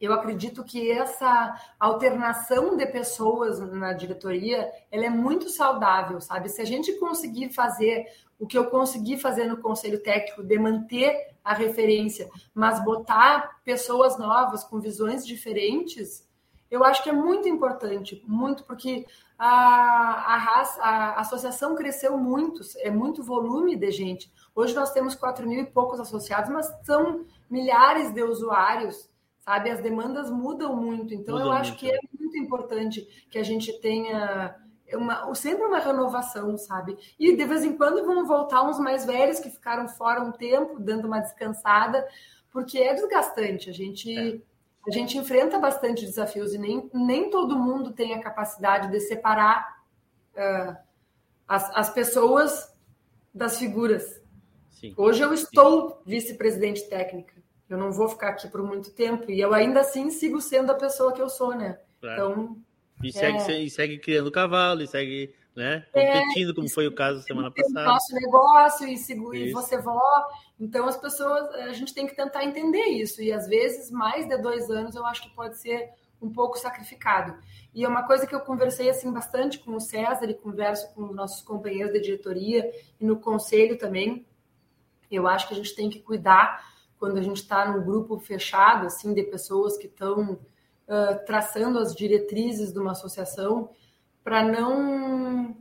[0.00, 6.48] eu acredito que essa alternação de pessoas na diretoria ela é muito saudável, sabe?
[6.48, 8.06] Se a gente conseguir fazer
[8.40, 14.18] o que eu consegui fazer no conselho técnico, de manter a referência, mas botar pessoas
[14.18, 16.28] novas com visões diferentes,
[16.70, 19.06] eu acho que é muito importante, muito, porque
[19.38, 24.32] a, a, raça, a associação cresceu muito, é muito volume de gente.
[24.54, 29.10] Hoje nós temos 4 mil e poucos associados, mas são milhares de usuários
[29.40, 29.70] sabe?
[29.70, 31.80] As demandas mudam muito, então Muda eu acho muito.
[31.80, 34.54] que é muito importante que a gente tenha
[34.96, 36.96] uma, sempre uma renovação, sabe?
[37.18, 40.78] E de vez em quando vão voltar uns mais velhos que ficaram fora um tempo,
[40.78, 42.06] dando uma descansada,
[42.50, 43.70] porque é desgastante.
[43.70, 44.38] A gente, é.
[44.86, 49.82] a gente enfrenta bastante desafios e nem, nem todo mundo tem a capacidade de separar
[50.34, 50.76] uh,
[51.46, 52.74] as, as pessoas
[53.34, 54.20] das figuras.
[54.70, 54.94] Sim.
[54.96, 57.34] Hoje eu estou vice-presidente técnica.
[57.68, 59.30] Eu não vou ficar aqui por muito tempo.
[59.30, 61.78] E eu ainda assim sigo sendo a pessoa que eu sou, né?
[62.00, 62.14] Claro.
[62.14, 62.56] Então.
[63.02, 63.60] E segue, é...
[63.62, 67.84] e segue criando cavalo, e segue né, competindo, é, como foi o caso semana passada.
[67.84, 70.00] Nosso negócio e, sigo, e você vó.
[70.58, 73.22] Então, as pessoas, a gente tem que tentar entender isso.
[73.22, 75.90] E às vezes, mais de dois anos, eu acho que pode ser
[76.20, 77.36] um pouco sacrificado.
[77.74, 81.04] E é uma coisa que eu conversei assim bastante com o César e converso com
[81.04, 82.70] os nossos companheiros de diretoria
[83.00, 84.26] e no conselho também.
[85.10, 88.86] Eu acho que a gente tem que cuidar quando a gente está num grupo fechado,
[88.86, 90.38] assim, de pessoas que estão
[90.90, 93.70] uh, traçando as diretrizes de uma associação,
[94.22, 95.56] para não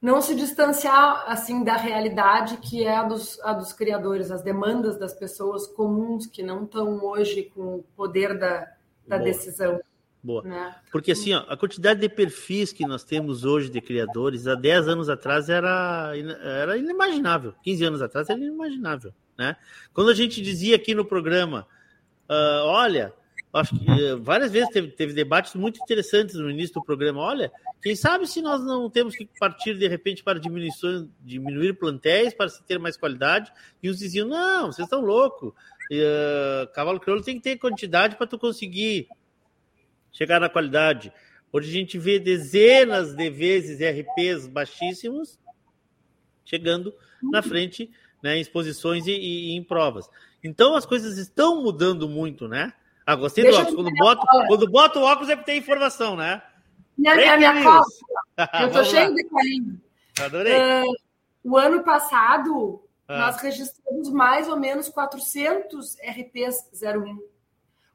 [0.00, 4.96] não se distanciar assim da realidade que é a dos, a dos criadores, as demandas
[4.96, 8.72] das pessoas comuns que não estão hoje com o poder da,
[9.06, 9.80] da decisão.
[10.22, 10.42] Boa.
[10.42, 10.74] Né?
[10.92, 14.88] Porque assim, ó, a quantidade de perfis que nós temos hoje de criadores, há 10
[14.88, 17.54] anos atrás era, era inimaginável.
[17.62, 19.12] 15 anos atrás era inimaginável.
[19.36, 19.56] Né?
[19.92, 21.66] Quando a gente dizia aqui no programa,
[22.28, 23.12] uh, olha,
[23.52, 27.20] acho que uh, várias vezes teve, teve, debates muito interessantes no início do programa.
[27.20, 27.50] Olha,
[27.82, 30.70] quem sabe se nós não temos que partir de repente para diminuir,
[31.20, 33.52] diminuir plantéis para se ter mais qualidade?
[33.82, 35.52] E uns diziam: não, vocês estão loucos.
[35.90, 39.08] Uh, cavalo crioulo tem que ter quantidade para tu conseguir
[40.12, 41.12] chegar na qualidade.
[41.50, 45.38] Hoje a gente vê dezenas de vezes RPs baixíssimos
[46.44, 47.90] chegando na frente
[48.22, 50.08] né, em exposições e, e, em provas.
[50.42, 52.72] Então as coisas estão mudando muito, né?
[53.08, 53.74] Ah, gostei Deixa do óculos.
[53.74, 56.42] Quando boto, quando boto o óculos é porque tem informação, né?
[56.98, 57.84] Minha, a minha cola.
[58.60, 59.80] Eu tô cheio de carinho.
[60.20, 60.54] Adorei.
[60.54, 60.94] Uh,
[61.42, 63.16] o ano passado, ah.
[63.16, 67.18] nós registramos mais ou menos 400 RPs 01.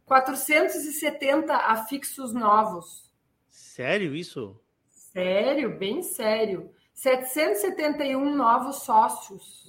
[0.03, 3.14] 470 afixos novos.
[3.51, 4.59] Sério isso?
[4.89, 6.72] Sério, bem sério.
[6.95, 9.62] 771 novos sócios.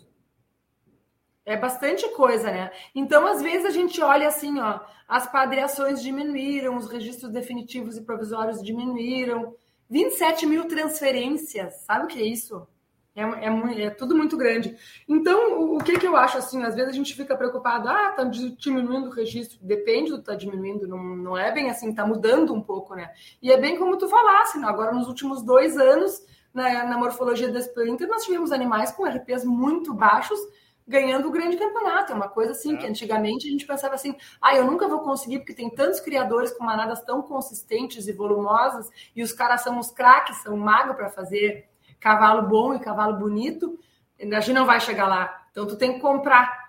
[1.47, 2.71] É bastante coisa, né?
[2.95, 8.03] Então, às vezes, a gente olha assim, ó, as padreações diminuíram, os registros definitivos e
[8.03, 9.55] provisórios diminuíram,
[9.91, 12.67] 27 mil transferências, sabe o que é isso?
[13.15, 14.77] É, é, é tudo muito grande.
[15.07, 16.65] Então, o, o, que, que eu acho assim?
[16.65, 20.89] Às vezes a gente fica preocupado, ah, tá diminuindo o registro, depende do tá diminuindo,
[20.89, 23.13] não, não é bem assim, tá mudando um pouco, né?
[23.41, 24.67] E é bem como tu falasse, né?
[24.67, 29.45] agora nos últimos dois anos, na, na morfologia da Splinter, nós tivemos animais com RPs
[29.45, 30.41] muito baixos
[30.87, 32.13] ganhando o grande campeonato.
[32.13, 32.77] É uma coisa assim, é.
[32.77, 36.53] que antigamente a gente pensava assim, ah, eu nunca vou conseguir, porque tem tantos criadores
[36.53, 41.09] com manadas tão consistentes e volumosas, e os caras são os craques, são magos para
[41.09, 41.69] fazer
[41.99, 43.79] cavalo bom e cavalo bonito,
[44.21, 45.47] a gente não vai chegar lá.
[45.51, 46.65] Então tu tem que comprar.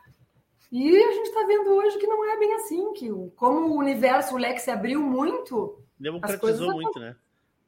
[0.71, 4.35] E a gente está vendo hoje que não é bem assim, que como o universo,
[4.35, 5.81] o leque se abriu muito.
[5.99, 7.15] Democratizou muito, né?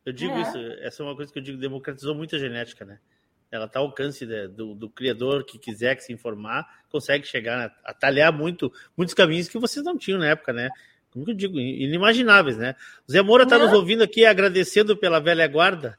[0.05, 0.41] Eu digo é.
[0.41, 2.99] isso, essa é uma coisa que eu digo, democratizou muito a genética, né?
[3.51, 7.57] Ela está ao alcance de, do, do, criador que quiser que se informar, consegue chegar,
[7.57, 7.71] né?
[7.83, 10.69] atalhar muito, muitos caminhos que vocês não tinham na época, né?
[11.11, 11.59] Como que eu digo?
[11.59, 12.75] Inimagináveis, né?
[13.07, 15.97] O Zé Moura está nos ouvindo aqui agradecendo pela velha guarda.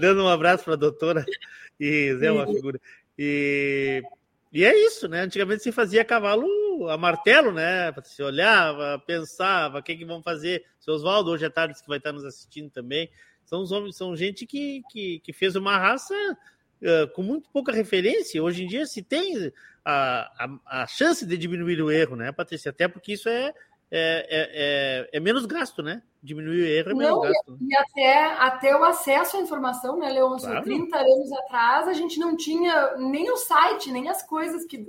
[0.00, 1.24] dando um abraço para a doutora.
[1.78, 2.80] E Zé é uma figura.
[3.16, 4.02] E,
[4.52, 5.20] e é isso, né?
[5.20, 6.46] Antigamente se fazia cavalo
[6.88, 7.92] a martelo, né?
[8.04, 10.64] Se olhava, pensava, o que, que vão fazer.
[10.78, 13.10] Seu Oswaldo, hoje à tarde, que vai estar nos assistindo também.
[13.48, 16.14] São os homens, são gente que, que, que fez uma raça
[16.82, 18.42] uh, com muito pouca referência.
[18.42, 19.50] Hoje em dia se tem
[19.82, 20.30] a,
[20.66, 22.68] a, a, chance de diminuir o erro, né, Patrícia?
[22.68, 23.54] Até porque isso é, é,
[23.90, 26.02] é, é, é menos gasto, né?
[26.22, 27.58] Diminuir o erro é menos gasto.
[27.60, 30.48] E até, até o acesso à informação, né, Leôncio?
[30.48, 30.64] Claro.
[30.64, 34.88] 30 anos atrás a gente não tinha nem o site, nem as coisas que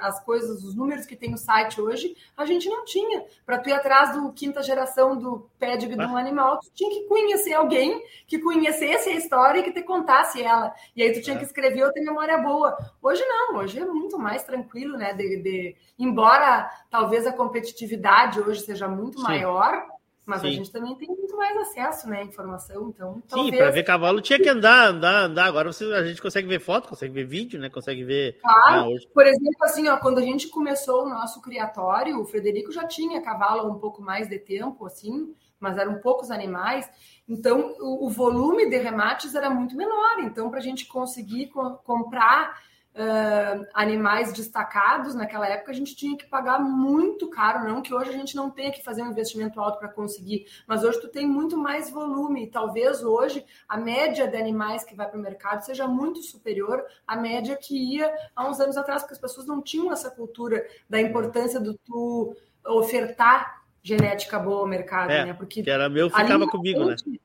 [0.00, 3.24] as coisas, os números que tem no site hoje, a gente não tinha.
[3.46, 6.06] Para tu ir atrás do quinta geração do pedigree ah.
[6.06, 9.82] de um animal, tu tinha que conhecer alguém que conhecesse a história e que te
[9.82, 10.74] contasse ela.
[10.94, 12.76] E aí tu tinha que escrever ou ter memória boa.
[13.00, 15.14] Hoje não, hoje é muito mais tranquilo, né?
[15.14, 15.76] De, de...
[15.98, 19.24] embora talvez a competitividade hoje seja muito Sim.
[19.24, 19.97] maior,
[20.28, 20.48] mas Sim.
[20.48, 23.22] a gente também tem muito mais acesso, né, à informação, então...
[23.28, 25.46] Sim, para ver cavalo tinha que andar, andar, andar.
[25.46, 28.38] Agora você, a gente consegue ver foto, consegue ver vídeo, né, consegue ver...
[28.42, 29.08] Claro, ah, hoje...
[29.08, 33.22] por exemplo, assim, ó, quando a gente começou o nosso criatório, o Frederico já tinha
[33.22, 36.86] cavalo um pouco mais de tempo, assim, mas eram poucos animais,
[37.26, 41.78] então o, o volume de remates era muito menor, então para a gente conseguir co
[41.78, 42.54] comprar
[42.98, 48.10] uh, animais destacados naquela época, a gente tinha que pagar muito caro, não que hoje
[48.10, 51.26] a gente não tenha que fazer um investimento alto para conseguir, mas hoje tu tem
[51.26, 55.64] muito mais volume, e talvez hoje a média de animais que vai para o mercado
[55.64, 59.62] seja muito superior à média que ia há uns anos atrás, porque as pessoas não
[59.62, 62.36] tinham essa cultura da importância do tu
[62.66, 65.32] ofertar genética boa ao mercado, é, né?
[65.32, 67.18] Porque que era meu ficava comigo, frente, né?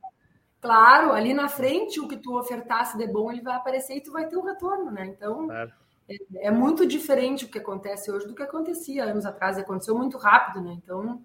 [0.64, 4.14] Claro, ali na frente, o que tu ofertasse de bom, ele vai aparecer e tu
[4.14, 5.06] vai ter um retorno, né?
[5.08, 5.74] Então, claro.
[6.10, 9.58] é, é, muito diferente o que acontece hoje do que acontecia anos atrás.
[9.58, 10.80] Aconteceu muito rápido, né?
[10.82, 11.22] Então,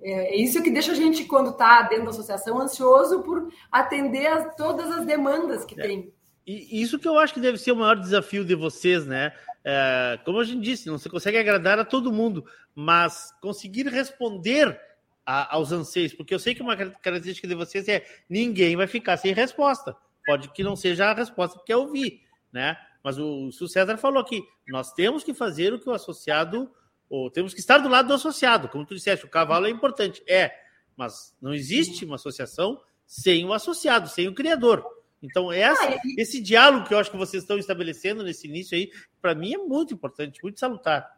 [0.00, 4.28] é, é isso que deixa a gente, quando está dentro da associação, ansioso por atender
[4.28, 5.82] a todas as demandas que é.
[5.82, 6.14] tem.
[6.46, 9.32] E isso que eu acho que deve ser o maior desafio de vocês, né?
[9.64, 12.44] É, como a gente disse, não se consegue agradar a todo mundo,
[12.76, 14.80] mas conseguir responder
[15.24, 19.16] a, aos anseios, porque eu sei que uma característica de vocês é ninguém vai ficar
[19.16, 19.96] sem resposta.
[20.26, 22.76] Pode que não seja a resposta que quer ouvir, né?
[23.02, 26.70] Mas o, o César falou aqui, nós temos que fazer o que o associado,
[27.10, 30.22] ou temos que estar do lado do associado, como tu disseste, o cavalo é importante,
[30.28, 30.52] é,
[30.96, 34.84] mas não existe uma associação sem o associado, sem o criador.
[35.22, 38.90] Então, essa, ah, esse diálogo que eu acho que vocês estão estabelecendo nesse início aí,
[39.20, 41.08] para mim é muito importante, muito salutar.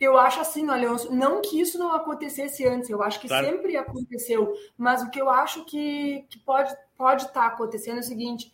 [0.00, 3.46] Eu acho assim, Alonso, não que isso não acontecesse antes, eu acho que claro.
[3.46, 8.00] sempre aconteceu, mas o que eu acho que, que pode pode estar tá acontecendo é
[8.00, 8.52] o seguinte: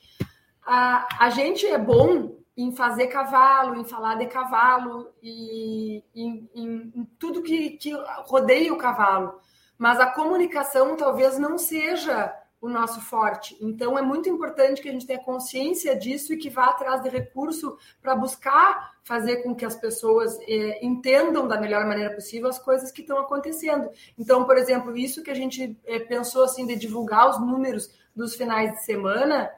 [0.64, 6.92] a, a gente é bom em fazer cavalo, em falar de cavalo e em, em,
[6.94, 7.92] em tudo que, que
[8.26, 9.40] rodeia o cavalo,
[9.78, 13.56] mas a comunicação talvez não seja o nosso forte.
[13.60, 17.08] Então, é muito importante que a gente tenha consciência disso e que vá atrás de
[17.08, 22.58] recurso para buscar fazer com que as pessoas é, entendam da melhor maneira possível as
[22.58, 23.88] coisas que estão acontecendo.
[24.18, 28.34] Então, por exemplo, isso que a gente é, pensou assim de divulgar os números dos
[28.34, 29.50] finais de semana,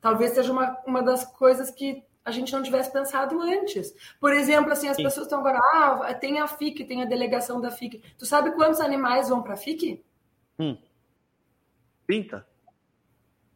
[0.00, 3.94] talvez seja uma, uma das coisas que a gente não tivesse pensado antes.
[4.20, 5.02] Por exemplo, assim, as Sim.
[5.02, 8.02] pessoas estão agora, ah, tem a FIC, tem a delegação da FIC.
[8.18, 10.02] Tu sabe quantos animais vão para a FIC?
[10.58, 10.76] Hum.
[12.08, 12.44] 30?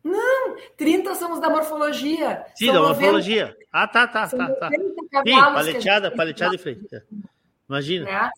[0.05, 2.44] Não, 30 são os da morfologia.
[2.55, 3.57] Sim, são da 90, morfologia.
[3.72, 4.50] Ah, tá, tá, tá.
[4.50, 4.68] tá.
[4.68, 7.03] Sim, paleteada, paleteada e frente.
[7.66, 8.05] Imagina.
[8.05, 8.30] Né?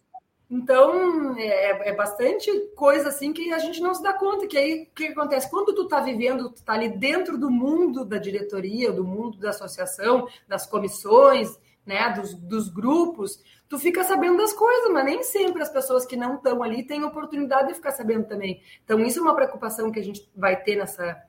[0.49, 4.47] Então, é, é, bastante coisa assim que a gente não se dá conta.
[4.47, 5.51] Que aí, o que acontece?
[5.51, 9.51] Quando tu tá vivendo, tu tá ali dentro do mundo da diretoria, do mundo da
[9.51, 15.63] associação, das comissões, né, dos, dos grupos, tu fica sabendo das coisas, mas nem sempre
[15.63, 18.63] as pessoas que não estão ali têm oportunidade de ficar sabendo também.
[18.85, 21.23] Então, isso é uma preocupação que a gente vai ter nessa,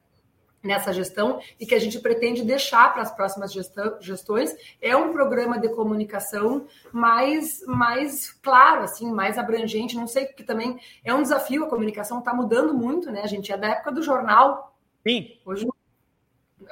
[0.65, 3.53] nessa gestão e que a gente pretende deixar para as próximas
[4.01, 4.55] gestões.
[4.81, 9.95] É um programa de comunicação mais mais claro assim mais abrangente.
[9.95, 13.21] Não sei porque também é um desafio a comunicação está mudando muito né?
[13.23, 14.75] A gente é da época do jornal.
[15.07, 15.37] Sim.
[15.45, 15.67] Hoje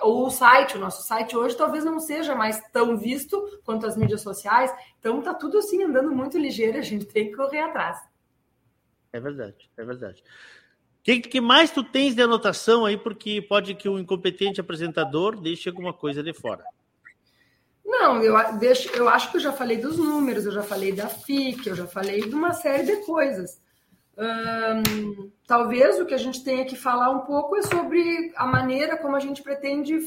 [0.01, 4.21] o site, o nosso site hoje talvez não seja mais tão visto quanto as mídias
[4.21, 4.73] sociais.
[4.99, 7.99] Então tá tudo assim andando muito ligeiro, a gente tem que correr atrás.
[9.11, 10.23] É verdade, é verdade.
[10.99, 15.39] O que, que mais tu tens de anotação aí, porque pode que o incompetente apresentador
[15.39, 16.63] deixe alguma coisa de fora?
[17.85, 21.07] Não, eu, deixo, eu acho que eu já falei dos números, eu já falei da
[21.07, 23.61] FIC, eu já falei de uma série de coisas
[25.47, 29.15] talvez o que a gente tenha que falar um pouco é sobre a maneira como
[29.15, 29.99] a gente pretende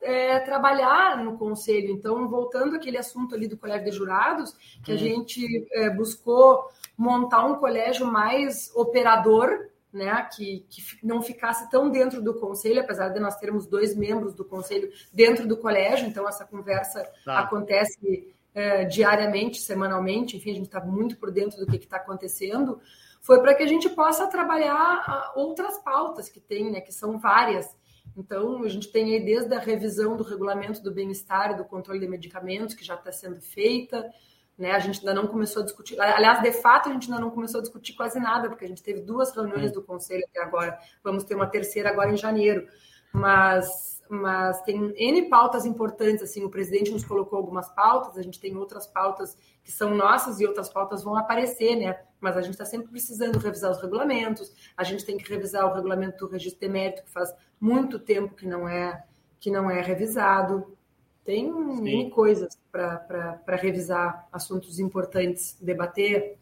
[0.00, 1.90] é, trabalhar no conselho.
[1.90, 5.00] Então, voltando àquele assunto ali do colégio de jurados, que a uhum.
[5.00, 12.22] gente é, buscou montar um colégio mais operador, né, que, que não ficasse tão dentro
[12.22, 16.44] do conselho, apesar de nós termos dois membros do conselho dentro do colégio, então essa
[16.44, 17.40] conversa tá.
[17.40, 22.80] acontece é, diariamente, semanalmente, enfim, a gente está muito por dentro do que está acontecendo
[23.20, 27.18] foi para que a gente possa trabalhar ah, outras pautas que tem, né, que são
[27.18, 27.68] várias.
[28.16, 32.00] Então, a gente tem aí desde a revisão do regulamento do bem-estar e do controle
[32.00, 34.10] de medicamentos, que já está sendo feita,
[34.58, 34.72] né?
[34.72, 37.60] A gente ainda não começou a discutir, aliás, de fato, a gente ainda não começou
[37.60, 41.24] a discutir quase nada, porque a gente teve duas reuniões do conselho até agora, vamos
[41.24, 42.66] ter uma terceira agora em janeiro,
[43.12, 48.40] mas, mas tem N pautas importantes, assim, o presidente nos colocou algumas pautas, a gente
[48.40, 51.96] tem outras pautas que são nossas e outras pautas vão aparecer, né?
[52.20, 55.74] Mas a gente está sempre precisando revisar os regulamentos, a gente tem que revisar o
[55.74, 59.04] regulamento do registro de mérito, que faz muito tempo que não é,
[59.38, 60.76] que não é revisado,
[61.24, 66.36] tem N coisas para revisar assuntos importantes, debater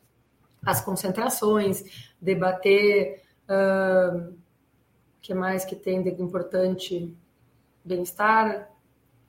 [0.64, 4.34] as concentrações, debater o uh,
[5.20, 7.14] que mais que tem de importante
[7.88, 8.70] bem-estar,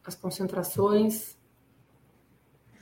[0.05, 1.37] as concentrações.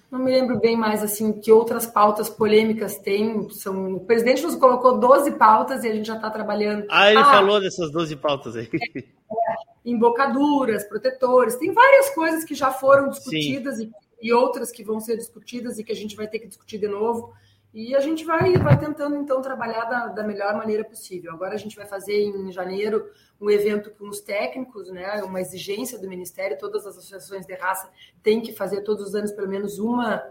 [0.10, 3.50] Não me lembro bem mais assim que outras pautas polêmicas tem.
[3.50, 6.88] São, o presidente nos colocou 12 pautas e a gente já está trabalhando.
[6.90, 8.70] Ah, ele ah, falou dessas 12 pautas aí.
[8.96, 15.00] É, embocaduras, protetores, tem várias coisas que já foram discutidas e, e, outras que vão
[15.02, 17.34] ser discutidas e que a gente vai ter que discutir de novo.
[17.74, 21.32] E a gente vai, vai tentando, então, trabalhar da, da melhor maneira possível.
[21.32, 23.10] Agora a gente vai fazer em janeiro
[23.40, 25.22] um evento com os técnicos, né?
[25.24, 27.90] Uma exigência do Ministério, todas as associações de raça
[28.24, 30.24] têm que fazer todos os anos pelo menos uma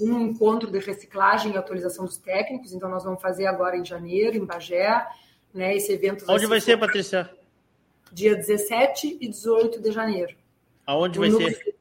[0.00, 2.72] um encontro de reciclagem e atualização dos técnicos.
[2.72, 5.06] Então nós vamos fazer agora em janeiro, em Bagé,
[5.52, 5.76] né?
[5.76, 6.24] Esse evento.
[6.28, 7.30] Onde vai ser, Patrícia?
[8.12, 10.34] dia 17 e 18 de janeiro.
[10.86, 11.74] Aonde vai ser?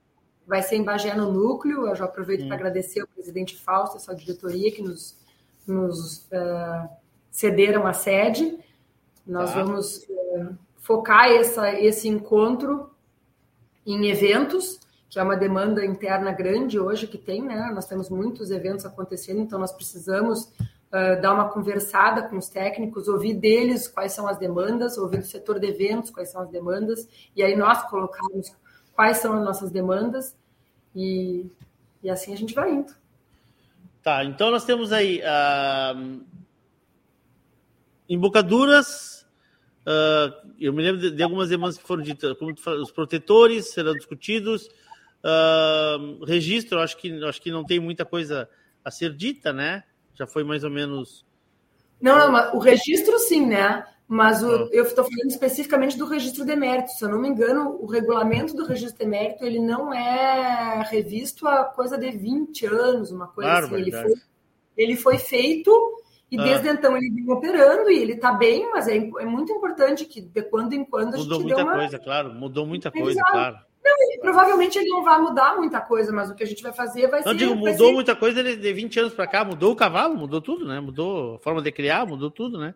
[0.50, 1.86] Vai ser em Bagé, no Núcleo.
[1.86, 2.48] Eu já aproveito hum.
[2.48, 5.16] para agradecer ao presidente Fausto, a sua diretoria, que nos,
[5.68, 6.90] nos uh,
[7.30, 8.58] cederam a sede.
[9.28, 9.64] Nós tá.
[9.64, 12.90] vamos uh, focar essa, esse encontro
[13.86, 17.70] em eventos, que é uma demanda interna grande hoje que tem, né?
[17.72, 23.08] Nós temos muitos eventos acontecendo, então nós precisamos uh, dar uma conversada com os técnicos,
[23.08, 27.08] ouvir deles quais são as demandas, ouvir do setor de eventos quais são as demandas,
[27.36, 28.52] e aí nós colocamos
[28.96, 30.36] quais são as nossas demandas,
[30.96, 31.46] e,
[32.04, 32.94] e assim a gente vai indo.
[34.02, 36.22] Tá, então nós temos aí uh,
[38.08, 39.28] embocaduras,
[39.86, 43.94] uh, eu me lembro de, de, algumas demandas que foram ditas, como os protetores serão
[43.94, 44.68] discutidos,
[45.24, 48.50] uh, registro, acho que, acho que não tem muita coisa
[48.84, 49.84] a ser dita, né?
[50.16, 51.26] Já foi mais ou menos.
[52.02, 53.86] Não, não, mas o registro sim, né?
[54.12, 56.90] Mas o, eu estou falando especificamente do registro de mérito.
[56.90, 61.48] Se eu não me engano, o regulamento do registro de mérito ele não é revisto
[61.48, 63.76] há coisa de 20 anos, uma coisa claro, assim.
[63.76, 64.14] Ele foi,
[64.76, 65.72] ele foi feito
[66.32, 66.44] e ah.
[66.44, 70.22] desde então ele vem operando e ele está bem, mas é, é, muito importante que
[70.22, 71.76] de quando em quando a Mudou gente muita uma...
[71.76, 72.34] coisa, claro.
[72.34, 73.58] Mudou muita coisa, claro.
[73.86, 76.74] Não, ele, provavelmente ele não vai mudar muita coisa, mas o que a gente vai
[76.74, 77.38] fazer vai não, ser.
[77.38, 77.94] Digo, mudou ser...
[77.94, 80.80] muita coisa de 20 anos para cá, mudou o cavalo, mudou tudo, né?
[80.80, 82.74] Mudou a forma de criar, mudou tudo, né?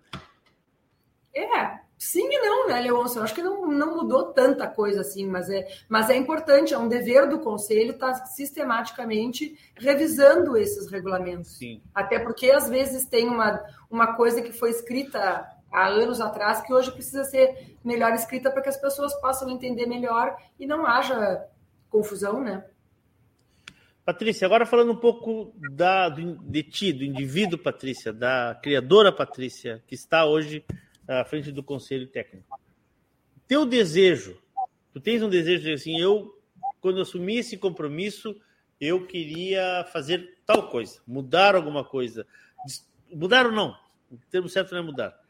[1.35, 3.19] É, sim e não, né, Leôncio?
[3.19, 6.77] Eu acho que não, não mudou tanta coisa assim, mas é, mas é importante, é
[6.77, 11.57] um dever do conselho estar tá sistematicamente revisando esses regulamentos.
[11.57, 11.81] Sim.
[11.93, 16.73] Até porque às vezes tem uma, uma coisa que foi escrita há anos atrás, que
[16.73, 21.43] hoje precisa ser melhor escrita para que as pessoas possam entender melhor e não haja
[21.89, 22.63] confusão, né?
[24.05, 29.95] Patrícia, agora falando um pouco da, de ti, do indivíduo Patrícia, da criadora Patrícia, que
[29.95, 30.65] está hoje
[31.07, 32.59] à frente do Conselho Técnico.
[33.47, 34.41] Teu desejo,
[34.93, 36.39] tu tens um desejo de assim, eu,
[36.79, 38.39] quando assumi esse compromisso,
[38.79, 42.25] eu queria fazer tal coisa, mudar alguma coisa.
[43.11, 43.77] Mudar ou não?
[44.11, 45.23] O termo certo não é mudar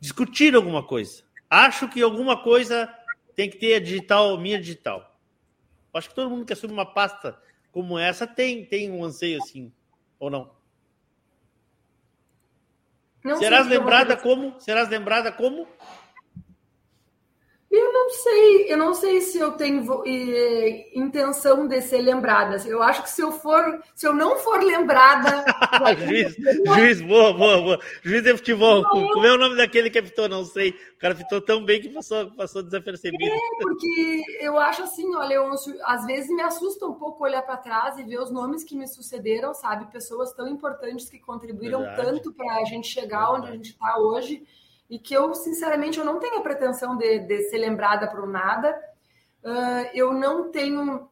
[0.00, 1.22] discutir alguma coisa.
[1.50, 2.92] Acho que alguma coisa
[3.34, 5.18] tem que ter a digital, minha digital.
[5.92, 7.40] Acho que todo mundo que assume uma pasta
[7.72, 9.72] como essa tem, tem um anseio assim,
[10.18, 10.50] ou não?
[13.28, 14.54] Não serás lembrada como?
[14.60, 15.66] Serás lembrada como?
[17.70, 22.56] Eu não sei, eu não sei se eu tenho eh, intenção de ser lembrada.
[22.66, 25.44] Eu acho que se eu for, se eu não for lembrada.
[26.06, 27.80] juiz, juiz, boa, boa, boa.
[28.02, 28.80] Juiz de futebol.
[28.80, 30.30] Não, Como é o nome daquele que apitou?
[30.30, 30.70] Não sei.
[30.70, 33.22] O cara apitou tão bem que passou, passou desapercebido.
[33.22, 35.52] É, porque eu acho assim, olha, eu,
[35.84, 38.88] às vezes me assusta um pouco olhar para trás e ver os nomes que me
[38.88, 39.92] sucederam, sabe?
[39.92, 42.02] Pessoas tão importantes que contribuíram Verdade.
[42.02, 43.42] tanto para a gente chegar Verdade.
[43.42, 44.42] onde a gente está hoje
[44.88, 48.74] e que eu, sinceramente, eu não tenho a pretensão de, de ser lembrada por nada.
[49.42, 51.08] Uh, eu não tenho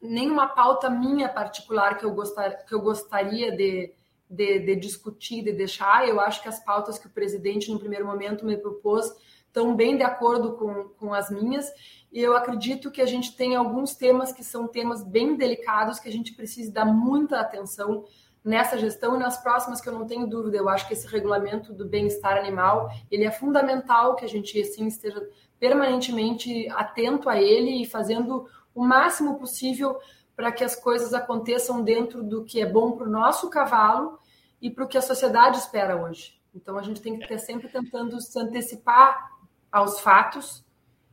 [0.00, 3.92] nenhuma pauta minha particular que eu, gostar, que eu gostaria de,
[4.28, 6.06] de, de, discutir, de deixar.
[6.06, 9.10] Eu acho que as pautas que o presidente, no primeiro momento, me propôs
[9.46, 11.72] estão bem de acordo com, com as minhas.
[12.12, 16.08] E eu acredito que a gente tem alguns temas que são temas bem delicados, que
[16.08, 18.04] a gente precisa dar muita atenção
[18.46, 20.56] nessa gestão e nas próximas que eu não tenho dúvida.
[20.56, 24.86] Eu acho que esse regulamento do bem-estar animal, ele é fundamental que a gente assim
[24.86, 25.20] esteja
[25.58, 29.98] permanentemente atento a ele e fazendo o máximo possível
[30.36, 34.20] para que as coisas aconteçam dentro do que é bom para o nosso cavalo
[34.62, 36.40] e para o que a sociedade espera hoje.
[36.54, 39.28] Então a gente tem que estar sempre tentando se antecipar
[39.72, 40.64] aos fatos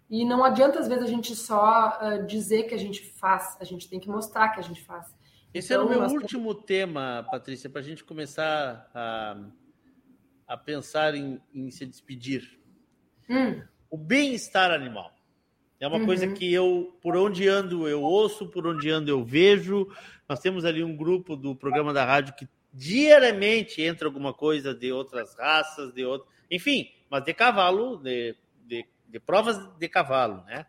[0.08, 3.64] e não adianta às vezes a gente só uh, dizer que a gente faz, a
[3.64, 5.08] gente tem que mostrar que a gente faz.
[5.54, 6.66] Esse então, era o meu último temos...
[6.66, 9.38] tema, Patrícia, para a gente começar a,
[10.48, 12.60] a pensar em, em se despedir.
[13.30, 13.62] Hum.
[13.90, 15.14] O bem-estar animal.
[15.80, 16.06] É uma uhum.
[16.06, 19.88] coisa que eu, por onde ando, eu ouço, por onde ando, eu vejo.
[20.28, 24.92] Nós temos ali um grupo do programa da rádio que diariamente entra alguma coisa de
[24.92, 28.36] outras raças, de outro, enfim, mas de cavalo, de,
[28.66, 30.66] de, de provas de cavalo, né?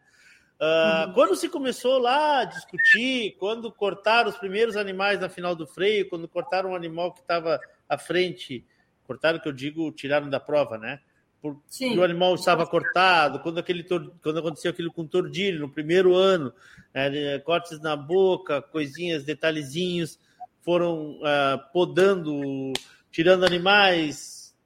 [0.64, 1.12] Uh, uhum.
[1.12, 6.08] Quando se começou lá a discutir, quando cortaram os primeiros animais na final do freio,
[6.08, 8.64] quando cortaram um animal que estava à frente,
[9.06, 11.00] cortaram que eu digo, tiraram da prova, né?
[11.42, 16.14] Porque o animal estava cortado, quando, aquele, quando aconteceu aquilo com o tordilho no primeiro
[16.14, 16.50] ano,
[16.94, 20.18] né, cortes na boca, coisinhas, detalhezinhos,
[20.62, 22.72] foram uh, podando,
[23.10, 24.56] tirando animais.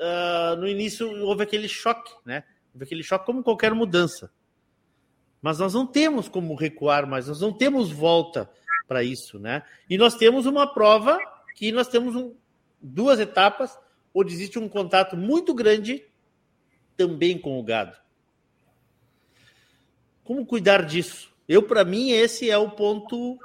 [0.00, 2.44] Uh, no início houve aquele choque, né?
[2.72, 4.30] Houve aquele choque como qualquer mudança.
[5.40, 8.50] Mas nós não temos como recuar mais, nós não temos volta
[8.88, 9.62] para isso, né?
[9.88, 11.18] E nós temos uma prova
[11.54, 12.34] que nós temos um,
[12.80, 13.78] duas etapas
[14.14, 16.04] onde existe um contato muito grande
[16.96, 17.96] também com o gado.
[20.24, 21.30] Como cuidar disso?
[21.48, 23.38] Eu, para mim, esse é o ponto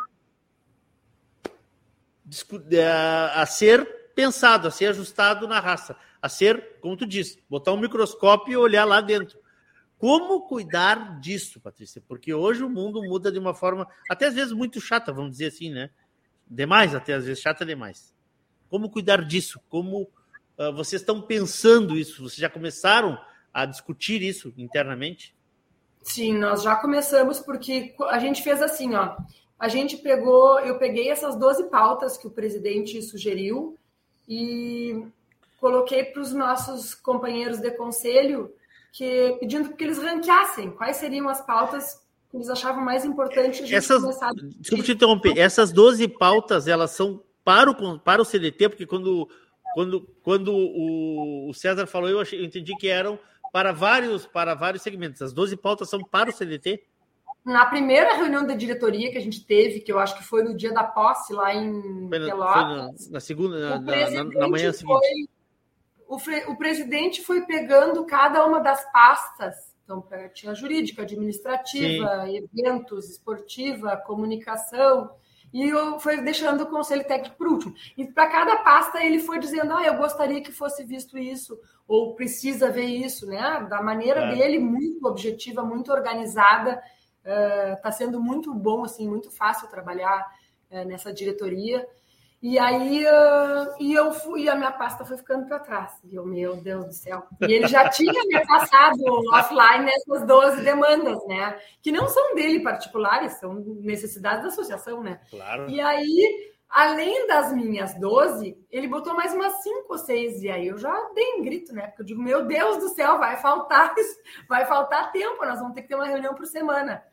[3.35, 3.85] a ser
[4.15, 8.57] pensado, a ser ajustado na raça, a ser, como tu disse, botar um microscópio e
[8.57, 9.39] olhar lá dentro.
[10.01, 12.03] Como cuidar disso, Patrícia?
[12.07, 15.47] Porque hoje o mundo muda de uma forma, até às vezes muito chata, vamos dizer
[15.47, 15.91] assim, né?
[16.45, 18.13] Demais, até às vezes chata demais.
[18.67, 19.61] Como cuidar disso?
[19.69, 20.09] Como
[20.57, 22.23] uh, vocês estão pensando isso?
[22.23, 23.17] Vocês já começaram
[23.53, 25.35] a discutir isso internamente?
[26.01, 29.15] Sim, nós já começamos porque a gente fez assim, ó
[29.61, 33.77] a gente pegou, eu peguei essas 12 pautas que o presidente sugeriu
[34.27, 35.05] e
[35.59, 38.51] coloquei para os nossos companheiros de conselho
[38.91, 43.71] que pedindo que eles ranqueassem quais seriam as pautas que eles achavam mais importantes.
[43.71, 44.01] Essas,
[44.59, 49.27] desculpa te interromper, essas 12 pautas elas são para o, para o CDT, porque quando,
[49.73, 53.19] quando, quando o, César falou, eu, achei, eu entendi que eram
[53.51, 55.21] para vários, para vários segmentos.
[55.21, 56.83] As 12 pautas são para o CDT?
[57.43, 60.55] Na primeira reunião da diretoria que a gente teve, que eu acho que foi no
[60.55, 63.07] dia da posse lá em foi na, Pelotas.
[63.07, 65.27] Na, na, segunda, na, na, na, manhã seguinte.
[66.15, 69.55] O, o, presidente foi pegando cada uma das pastas.
[69.83, 70.03] Então,
[70.33, 72.47] tinha jurídica, administrativa, Sim.
[72.53, 75.11] eventos, esportiva, comunicação.
[75.53, 77.75] E eu foi deixando o conselho técnico por último.
[77.97, 82.15] E para cada pasta ele foi dizendo: ah, eu gostaria que fosse visto isso, ou
[82.15, 83.65] precisa ver isso, né?
[83.69, 84.35] Da maneira é.
[84.35, 86.81] dele, muito objetiva, muito organizada
[87.23, 90.27] Está uh, sendo muito bom, assim, muito fácil trabalhar
[90.71, 91.87] uh, nessa diretoria.
[92.41, 95.99] E aí uh, e eu fui, e a minha pasta foi ficando para trás.
[96.03, 97.23] E eu, meu Deus do céu.
[97.39, 98.99] E ele já tinha me passado
[99.31, 101.59] offline nessas 12 demandas, né?
[101.83, 105.21] Que não são dele particulares, são necessidades da associação, né?
[105.29, 105.69] Claro.
[105.69, 110.41] E aí, além das minhas 12, ele botou mais umas 5 ou 6.
[110.41, 111.87] E aí eu já dei um grito, né?
[111.87, 113.93] Porque eu digo, meu Deus do céu, vai faltar,
[114.49, 117.03] vai faltar tempo, nós vamos ter que ter uma reunião por semana.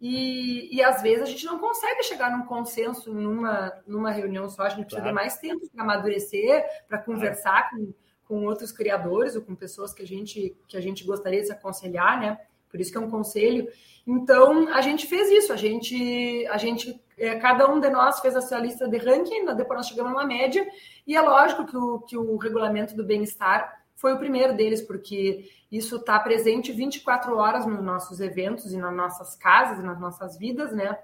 [0.00, 4.62] E, e às vezes a gente não consegue chegar num consenso numa, numa reunião só,
[4.62, 5.16] a gente precisa claro.
[5.16, 10.02] de mais tempo para amadurecer, para conversar com, com outros criadores ou com pessoas que
[10.02, 12.38] a gente que a gente gostaria de se aconselhar, né?
[12.68, 13.68] Por isso que é um conselho.
[14.06, 18.34] Então a gente fez isso, a gente a gente é, cada um de nós fez
[18.34, 20.66] a sua lista de ranking, depois nós chegamos numa média
[21.06, 25.50] e é lógico que o, que o regulamento do bem-estar foi o primeiro deles, porque
[25.70, 30.72] isso está presente 24 horas nos nossos eventos e nas nossas casas, nas nossas vidas,
[30.72, 30.98] né?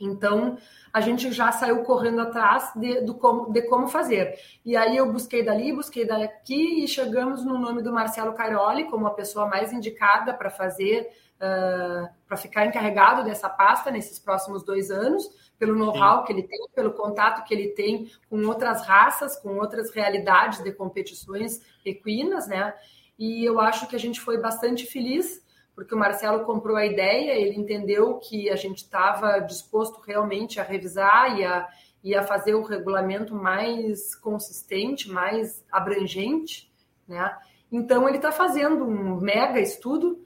[0.00, 0.58] Então,
[0.92, 4.36] a gente já saiu correndo atrás de, do como, de como fazer.
[4.64, 9.06] E aí eu busquei dali, busquei daqui e chegamos no nome do Marcelo Cairoli como
[9.06, 14.90] a pessoa mais indicada para fazer, uh, para ficar encarregado dessa pasta nesses próximos dois
[14.90, 15.28] anos
[15.58, 19.90] pelo know-how que ele tem, pelo contato que ele tem com outras raças, com outras
[19.90, 22.74] realidades de competições equinas, né?
[23.18, 25.42] E eu acho que a gente foi bastante feliz,
[25.74, 30.62] porque o Marcelo comprou a ideia, ele entendeu que a gente estava disposto realmente a
[30.62, 31.68] revisar e a,
[32.02, 36.70] e a fazer o regulamento mais consistente, mais abrangente,
[37.06, 37.36] né?
[37.70, 40.24] Então ele está fazendo um mega estudo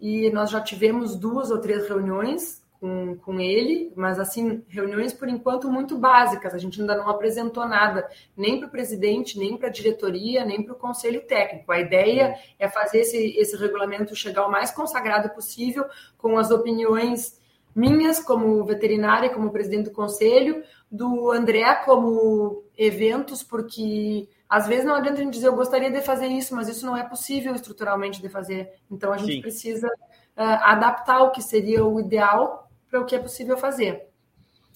[0.00, 5.28] e nós já tivemos duas ou três reuniões com, com ele, mas assim, reuniões por
[5.28, 9.68] enquanto muito básicas, a gente ainda não apresentou nada, nem para o presidente, nem para
[9.68, 11.72] a diretoria, nem para o conselho técnico.
[11.72, 15.84] A ideia é fazer esse, esse regulamento chegar o mais consagrado possível,
[16.16, 17.40] com as opiniões
[17.74, 24.94] minhas como veterinária, como presidente do conselho, do André como eventos, porque às vezes não
[24.94, 28.22] adianta a gente dizer eu gostaria de fazer isso, mas isso não é possível estruturalmente
[28.22, 28.72] de fazer.
[28.90, 29.40] Então a gente Sim.
[29.40, 34.08] precisa uh, adaptar o que seria o ideal para o que é possível fazer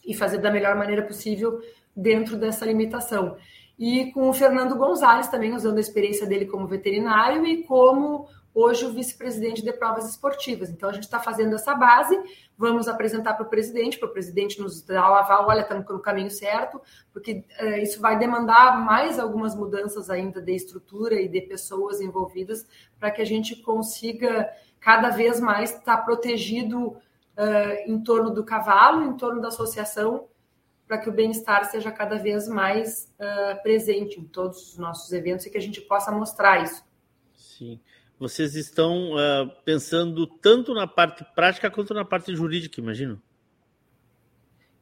[0.04, 1.60] e fazer da melhor maneira possível
[1.94, 3.36] dentro dessa limitação.
[3.78, 8.84] E com o Fernando Gonzalez também usando a experiência dele como veterinário e como hoje
[8.84, 10.70] o vice-presidente de provas esportivas.
[10.70, 12.18] Então, a gente está fazendo essa base,
[12.56, 16.00] vamos apresentar para o presidente, para o presidente nos dar o aval, olha, estamos no
[16.00, 16.80] caminho certo,
[17.12, 22.66] porque é, isso vai demandar mais algumas mudanças ainda de estrutura e de pessoas envolvidas
[22.98, 26.96] para que a gente consiga cada vez mais estar tá protegido
[27.36, 30.28] uh, em torno do cavalo, em torno da associação,
[30.86, 35.46] para que o bem-estar seja cada vez mais uh, presente em todos os nossos eventos
[35.46, 36.84] e que a gente possa mostrar isso.
[37.34, 37.80] Sim
[38.22, 43.20] vocês estão uh, pensando tanto na parte prática quanto na parte jurídica, imagino.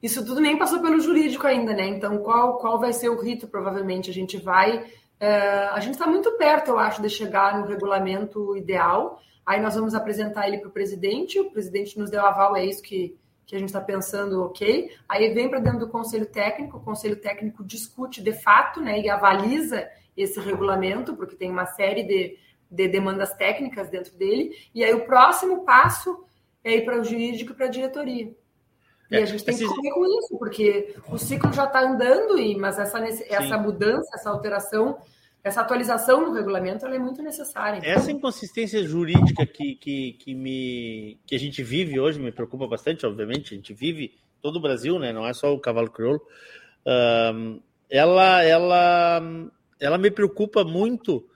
[0.02, 1.88] Isso tudo nem passou pelo jurídico ainda, né?
[1.88, 3.48] Então, qual, qual vai ser o rito?
[3.48, 4.80] Provavelmente a gente vai.
[4.82, 9.22] Uh, a gente está muito perto, eu acho, de chegar no regulamento ideal.
[9.50, 12.80] Aí nós vamos apresentar ele para o presidente, o presidente nos deu aval, é isso
[12.80, 14.92] que, que a gente está pensando, ok.
[15.08, 19.10] Aí vem para dentro do conselho técnico, o conselho técnico discute de fato, né, e
[19.10, 22.38] avaliza esse regulamento, porque tem uma série de,
[22.70, 26.24] de demandas técnicas dentro dele, e aí o próximo passo
[26.62, 28.32] é ir para o jurídico e para a diretoria.
[29.10, 32.38] E é, a gente tem que correr com isso, porque o ciclo já está andando,
[32.38, 34.96] e, mas essa, essa mudança, essa alteração,
[35.42, 37.80] essa atualização no regulamento é muito necessária.
[37.82, 43.06] Essa inconsistência jurídica que, que, que, me, que a gente vive hoje me preocupa bastante,
[43.06, 45.12] obviamente, a gente vive todo o Brasil, né?
[45.12, 46.20] não é só o cavalo crioulo,
[47.34, 49.20] um, ela, ela,
[49.80, 51.26] ela me preocupa muito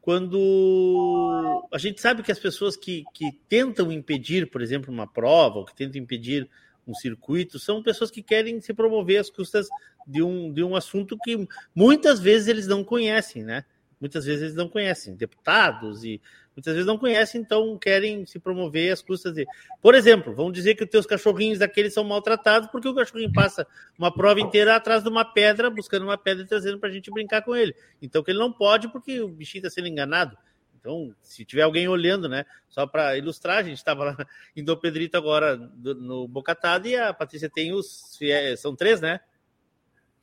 [0.00, 5.60] quando a gente sabe que as pessoas que, que tentam impedir, por exemplo, uma prova,
[5.60, 6.48] ou que tentam impedir
[6.86, 9.68] um circuito, são pessoas que querem se promover às custas
[10.06, 13.64] de um, de um assunto que muitas vezes eles não conhecem, né?
[14.00, 16.20] Muitas vezes eles não conhecem, deputados e
[16.56, 19.46] muitas vezes não conhecem, então querem se promover às custas de.
[19.80, 23.64] Por exemplo, vamos dizer que os teus cachorrinhos daqueles são maltratados porque o cachorrinho passa
[23.96, 27.12] uma prova inteira atrás de uma pedra, buscando uma pedra e trazendo para a gente
[27.12, 27.74] brincar com ele.
[28.02, 30.36] Então que ele não pode porque o bichinho está sendo enganado.
[30.82, 32.44] Então, se tiver alguém olhando, né?
[32.68, 34.16] Só para ilustrar, a gente estava lá
[34.56, 38.18] em Dom Pedrito agora no Bocatado e a Patrícia tem os.
[38.58, 39.20] São três, né?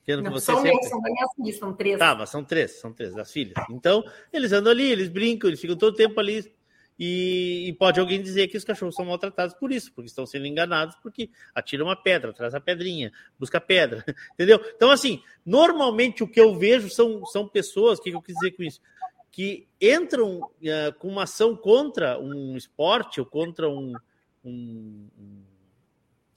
[0.05, 0.83] Não, são, sempre...
[0.87, 1.99] são filha, são três.
[1.99, 3.53] Tá, mas são três, são três das filhas.
[3.69, 4.03] Então,
[4.33, 6.51] eles andam ali, eles brincam, eles ficam todo o tempo ali.
[6.97, 10.45] E, e, pode alguém dizer que os cachorros são maltratados por isso, porque estão sendo
[10.45, 13.09] enganados, porque atira uma pedra, traz a pedrinha,
[13.39, 14.03] busca pedra,
[14.33, 14.59] entendeu?
[14.75, 18.51] Então, assim, normalmente o que eu vejo são, são pessoas, o que eu quis dizer
[18.51, 18.81] com isso?
[19.31, 23.93] Que entram uh, com uma ação contra um esporte ou contra um.
[24.43, 25.43] um, um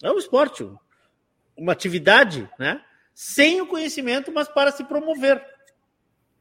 [0.02, 0.68] é um esporte,
[1.56, 2.84] uma atividade, né?
[3.14, 5.42] sem o conhecimento, mas para se promover.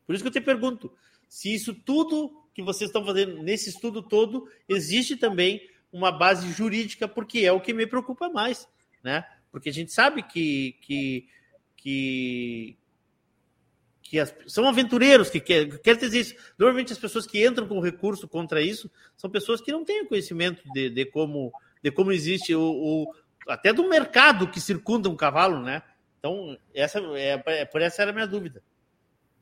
[0.05, 0.91] Por isso que eu te pergunto,
[1.27, 7.07] se isso tudo que vocês estão fazendo nesse estudo todo, existe também uma base jurídica,
[7.07, 8.67] porque é o que me preocupa mais,
[9.03, 9.25] né?
[9.51, 11.27] Porque a gente sabe que, que,
[11.75, 12.77] que,
[14.11, 16.35] que as, são aventureiros que querem quer dizer isso.
[16.59, 20.61] Normalmente as pessoas que entram com recurso contra isso são pessoas que não têm conhecimento
[20.73, 21.49] de, de como
[21.81, 23.13] de como existe o, o
[23.47, 25.81] até do mercado que circunda um cavalo, né?
[26.19, 28.61] Então, essa, é, é, por essa era a minha dúvida.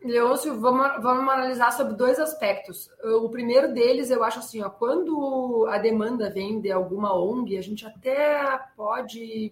[0.03, 2.89] Leôncio, vamos, vamos analisar sobre dois aspectos.
[3.21, 7.61] O primeiro deles, eu acho assim, ó, quando a demanda vem de alguma ONG, a
[7.61, 9.51] gente até pode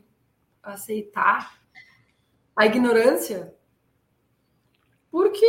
[0.62, 1.60] aceitar
[2.56, 3.54] a ignorância,
[5.12, 5.46] porque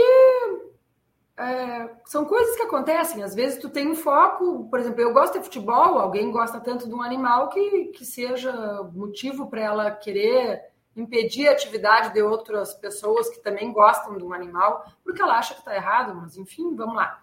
[1.36, 3.22] é, são coisas que acontecem.
[3.22, 6.88] Às vezes tu tem um foco, por exemplo, eu gosto de futebol, alguém gosta tanto
[6.88, 10.62] de um animal que, que seja motivo para ela querer
[10.96, 15.54] impedir a atividade de outras pessoas que também gostam de um animal, porque ela acha
[15.54, 17.22] que está errado, mas enfim, vamos lá.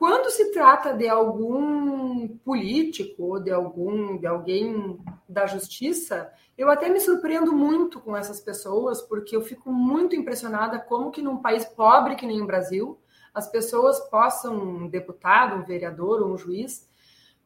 [0.00, 4.98] Quando se trata de algum político ou de algum de alguém
[5.28, 10.78] da justiça, eu até me surpreendo muito com essas pessoas, porque eu fico muito impressionada
[10.78, 12.98] como que num país pobre que nem o Brasil,
[13.34, 16.88] as pessoas possam, um deputado, um vereador ou um juiz,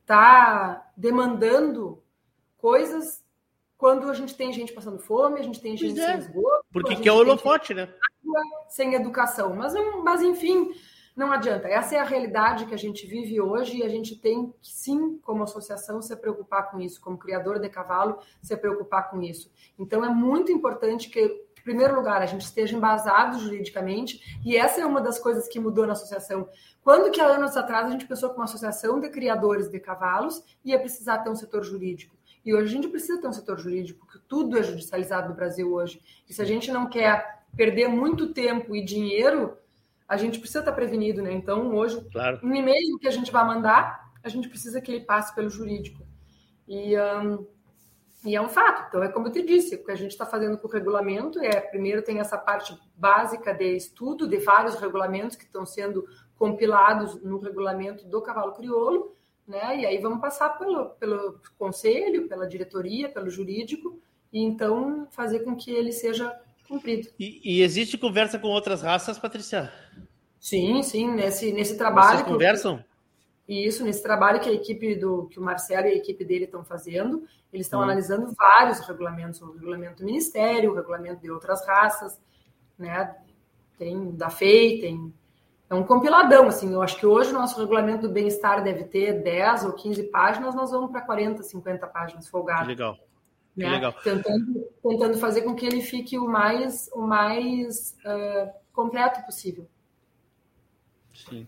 [0.06, 2.00] tá demandando
[2.56, 3.24] coisas
[3.76, 6.06] quando a gente tem gente passando fome, a gente tem gente é.
[6.06, 6.64] sem esgoto.
[6.72, 7.92] Porque que é o holofote, né?
[8.68, 9.56] Sem educação.
[9.56, 9.74] Mas,
[10.04, 10.72] mas, enfim,
[11.16, 11.68] não adianta.
[11.68, 15.18] Essa é a realidade que a gente vive hoje e a gente tem que, sim,
[15.18, 19.50] como associação, se preocupar com isso, como criador de cavalo, se preocupar com isso.
[19.78, 24.80] Então, é muito importante que, em primeiro lugar, a gente esteja embasado juridicamente e essa
[24.80, 26.48] é uma das coisas que mudou na associação.
[26.82, 30.42] Quando que há anos atrás a gente pensou que uma associação de criadores de cavalos
[30.64, 32.14] ia precisar ter um setor jurídico?
[32.44, 35.72] E hoje a gente precisa ter um setor jurídico, porque tudo é judicializado no Brasil
[35.72, 36.02] hoje.
[36.28, 39.56] E se a gente não quer perder muito tempo e dinheiro,
[40.08, 41.32] a gente precisa estar prevenido, né?
[41.32, 42.40] Então, hoje, claro.
[42.42, 46.06] um e-mail que a gente vai mandar, a gente precisa que ele passe pelo jurídico.
[46.68, 47.46] E, um,
[48.24, 48.86] e é um fato.
[48.88, 51.38] Então, é como eu te disse, o que a gente está fazendo com o regulamento
[51.40, 56.06] é, primeiro, tem essa parte básica de estudo de vários regulamentos que estão sendo
[56.36, 59.14] compilados no regulamento do cavalo crioulo,
[59.46, 59.78] né?
[59.78, 64.00] E aí vamos passar pelo, pelo conselho, pela diretoria, pelo jurídico,
[64.32, 66.34] e então fazer com que ele seja
[66.68, 67.08] cumprido.
[67.18, 69.72] E, e existe conversa com outras raças, Patrícia?
[70.38, 72.18] Sim, sim, nesse, nesse trabalho.
[72.18, 72.84] Vocês conversam?
[73.46, 76.64] Isso, nesse trabalho que a equipe do que o Marcelo e a equipe dele estão
[76.64, 77.84] fazendo, eles estão hum.
[77.84, 82.20] analisando vários regulamentos, o regulamento do Ministério, o regulamento de outras raças,
[82.78, 83.14] né?
[83.78, 85.12] Tem da FEI, tem
[85.68, 86.72] é um compiladão, assim.
[86.72, 90.54] Eu acho que hoje o nosso regulamento do bem-estar deve ter 10 ou 15 páginas,
[90.54, 92.68] nós vamos para 40, 50 páginas folgado.
[92.68, 92.96] Legal.
[93.56, 93.70] Né?
[93.70, 93.92] Legal.
[93.92, 99.68] Tentando, tentando fazer com que ele fique o mais, o mais uh, completo possível.
[101.12, 101.46] Sim.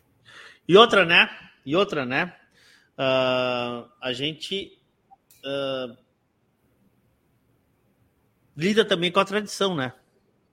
[0.68, 1.28] E outra, né?
[1.64, 2.34] E outra, né?
[2.96, 4.78] Uh, a gente
[5.44, 5.96] uh,
[8.56, 9.92] lida também com a tradição, né?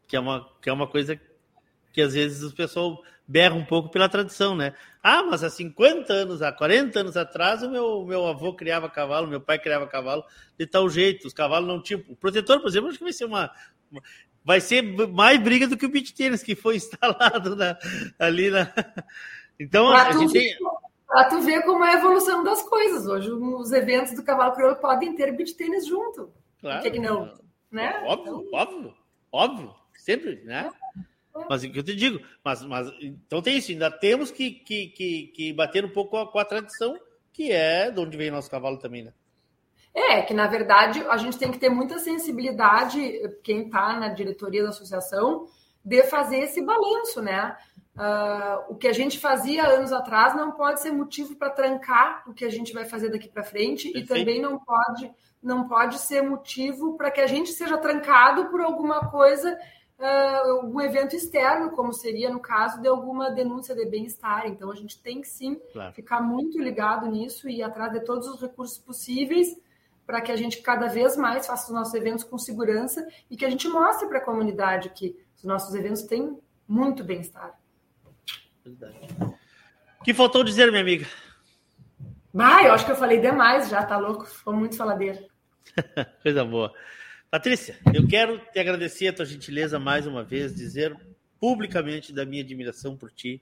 [0.08, 1.20] Que é uma, que é uma coisa
[1.94, 4.74] que às vezes o pessoal berra um pouco pela tradição, né?
[5.02, 9.28] Ah, mas há 50 anos, há 40 anos atrás, o meu, meu avô criava cavalo,
[9.28, 10.24] meu pai criava cavalo
[10.58, 11.28] de tal jeito.
[11.28, 12.04] Os cavalos não tinham.
[12.10, 13.52] O protetor, por exemplo, acho que vai ser uma.
[13.92, 14.02] uma
[14.46, 17.78] vai ser mais briga do que o beat tênis que foi instalado na,
[18.20, 18.74] ali na.
[19.60, 20.56] Então, pra a gente tem.
[21.08, 23.06] Para tu ver como é a evolução das coisas.
[23.06, 26.32] Hoje, os eventos do cavalo crioulo podem ter beat tênis junto.
[26.60, 26.82] Claro.
[26.82, 27.32] Por que, que não?
[27.72, 28.04] Né?
[28.06, 28.60] Óbvio, então...
[28.60, 28.94] óbvio,
[29.32, 29.76] óbvio.
[29.96, 30.72] Sempre, né?
[30.98, 31.13] É.
[31.50, 34.88] Mas o que eu te digo, mas, mas então tem isso, ainda temos que, que,
[34.88, 36.96] que, que bater um pouco com a, com a, tradição,
[37.32, 39.14] que é de onde vem nosso cavalo também, né?
[39.94, 43.00] É, que na verdade a gente tem que ter muita sensibilidade,
[43.44, 45.48] quem está na diretoria da associação,
[45.84, 47.58] de fazer esse balanço, né?
[47.96, 52.34] Uh, o que a gente fazia anos atrás não pode ser motivo para trancar o
[52.34, 54.06] que a gente vai fazer daqui para frente Perfeito.
[54.06, 55.12] e também não pode
[55.44, 59.56] não pode ser motivo para que a gente seja trancado por alguma coisa
[60.00, 64.48] uh, algum evento externo, como seria no caso de alguma denúncia de bem-estar.
[64.48, 65.94] Então, a gente tem que sim claro.
[65.94, 69.48] ficar muito ligado nisso e ir atrás de todos os recursos possíveis
[70.06, 73.46] para que a gente cada vez mais faça os nossos eventos com segurança e que
[73.46, 76.38] a gente mostre para a comunidade que os nossos eventos têm
[76.68, 77.58] muito bem-estar.
[78.66, 81.06] O que faltou dizer, minha amiga?
[82.38, 84.26] Ah, eu acho que eu falei demais já, tá louco?
[84.26, 85.24] Foi muito faladeira.
[86.24, 86.74] Coisa boa.
[87.34, 90.96] Patrícia, eu quero te agradecer a tua gentileza mais uma vez, dizer
[91.40, 93.42] publicamente da minha admiração por ti,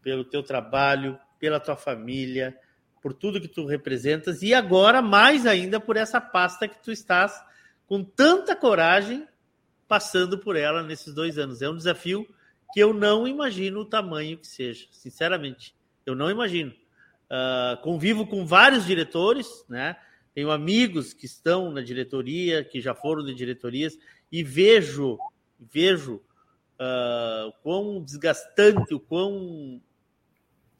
[0.00, 2.58] pelo teu trabalho, pela tua família,
[3.02, 7.38] por tudo que tu representas e agora mais ainda por essa pasta que tu estás
[7.86, 9.28] com tanta coragem
[9.86, 11.60] passando por ela nesses dois anos.
[11.60, 12.26] É um desafio
[12.72, 15.74] que eu não imagino o tamanho que seja, sinceramente.
[16.06, 16.72] Eu não imagino.
[17.26, 19.94] Uh, convivo com vários diretores, né?
[20.34, 23.96] Tenho amigos que estão na diretoria, que já foram de diretorias,
[24.32, 25.16] e vejo,
[25.60, 26.20] vejo
[26.74, 29.80] uh, quão desgastante, o quão.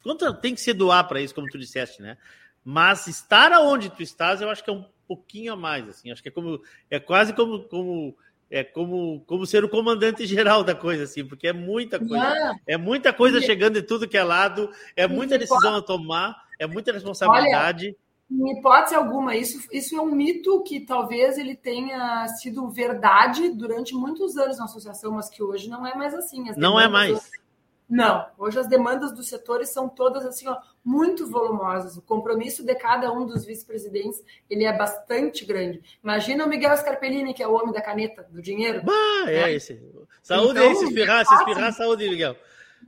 [0.03, 2.17] Quanto tem que se doar para isso, como tu disseste, né?
[2.63, 6.11] Mas estar aonde tu estás, eu acho que é um pouquinho a mais, assim.
[6.11, 6.61] Acho que é como.
[6.89, 7.63] É quase como.
[7.63, 8.15] como
[8.49, 12.55] é como, como ser o comandante geral da coisa, assim, porque é muita coisa.
[12.67, 16.67] É muita coisa chegando de tudo que é lado, é muita decisão a tomar, é
[16.67, 17.87] muita responsabilidade.
[17.87, 17.95] Olha,
[18.29, 23.93] em hipótese alguma, isso, isso é um mito que talvez ele tenha sido verdade durante
[23.93, 26.49] muitos anos na associação, mas que hoje não é mais assim.
[26.49, 27.11] As não é mais.
[27.11, 27.45] Hoje,
[27.87, 31.97] não, hoje as demandas dos setores são todas assim, ó, muito volumosas.
[31.97, 35.81] O compromisso de cada um dos vice-presidentes ele é bastante grande.
[36.03, 38.83] Imagina o Miguel Scarpellini, que é o homem da caneta, do dinheiro.
[38.83, 39.53] Bah, é né?
[39.53, 39.79] esse.
[40.23, 42.35] Saúde então, aí, se espirrar, se espirrar, saúde, Miguel.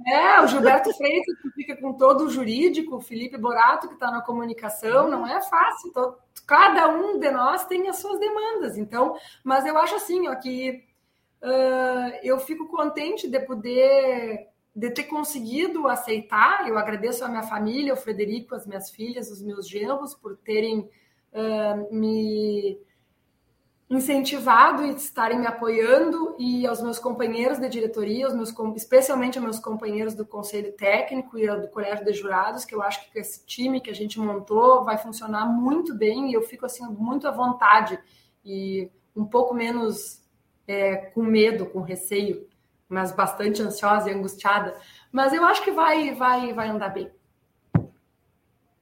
[0.06, 4.12] É, o Gilberto Freitas, que fica com todo o jurídico, o Felipe Borato, que está
[4.12, 5.90] na comunicação, não é fácil.
[5.90, 6.16] Então,
[6.46, 8.78] cada um de nós tem as suas demandas.
[8.78, 10.84] Então, mas eu acho assim, ó, que
[11.42, 16.70] uh, eu fico contente de poder de ter conseguido aceitar.
[16.70, 20.88] Eu agradeço a minha família, o Frederico, as minhas filhas, os meus genros, por terem
[21.34, 22.80] uh, me
[23.90, 29.46] incentivado e estarem me apoiando e aos meus companheiros de diretoria, aos meus, especialmente aos
[29.46, 33.46] meus companheiros do conselho técnico e do colégio de jurados, que eu acho que esse
[33.46, 37.32] time que a gente montou vai funcionar muito bem e eu fico assim muito à
[37.32, 37.98] vontade
[38.44, 40.22] e um pouco menos
[40.68, 42.46] é, com medo, com receio,
[42.90, 44.78] mas bastante ansiosa e angustiada.
[45.12, 47.10] Mas eu acho que vai, vai, vai andar bem.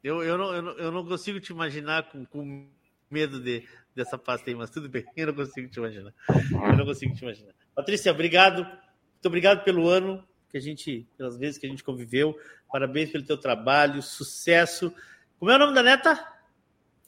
[0.03, 2.67] Eu, eu, não, eu, não, eu não consigo te imaginar com, com
[3.09, 6.13] medo de, dessa pasta aí, mas tudo bem, eu não consigo te imaginar.
[6.51, 7.53] Eu não consigo te imaginar.
[7.73, 8.63] Patrícia, obrigado.
[8.63, 12.37] Muito obrigado pelo ano que a gente, pelas vezes que a gente conviveu.
[12.71, 14.93] Parabéns pelo teu trabalho, sucesso.
[15.39, 16.27] Como é o nome da neta?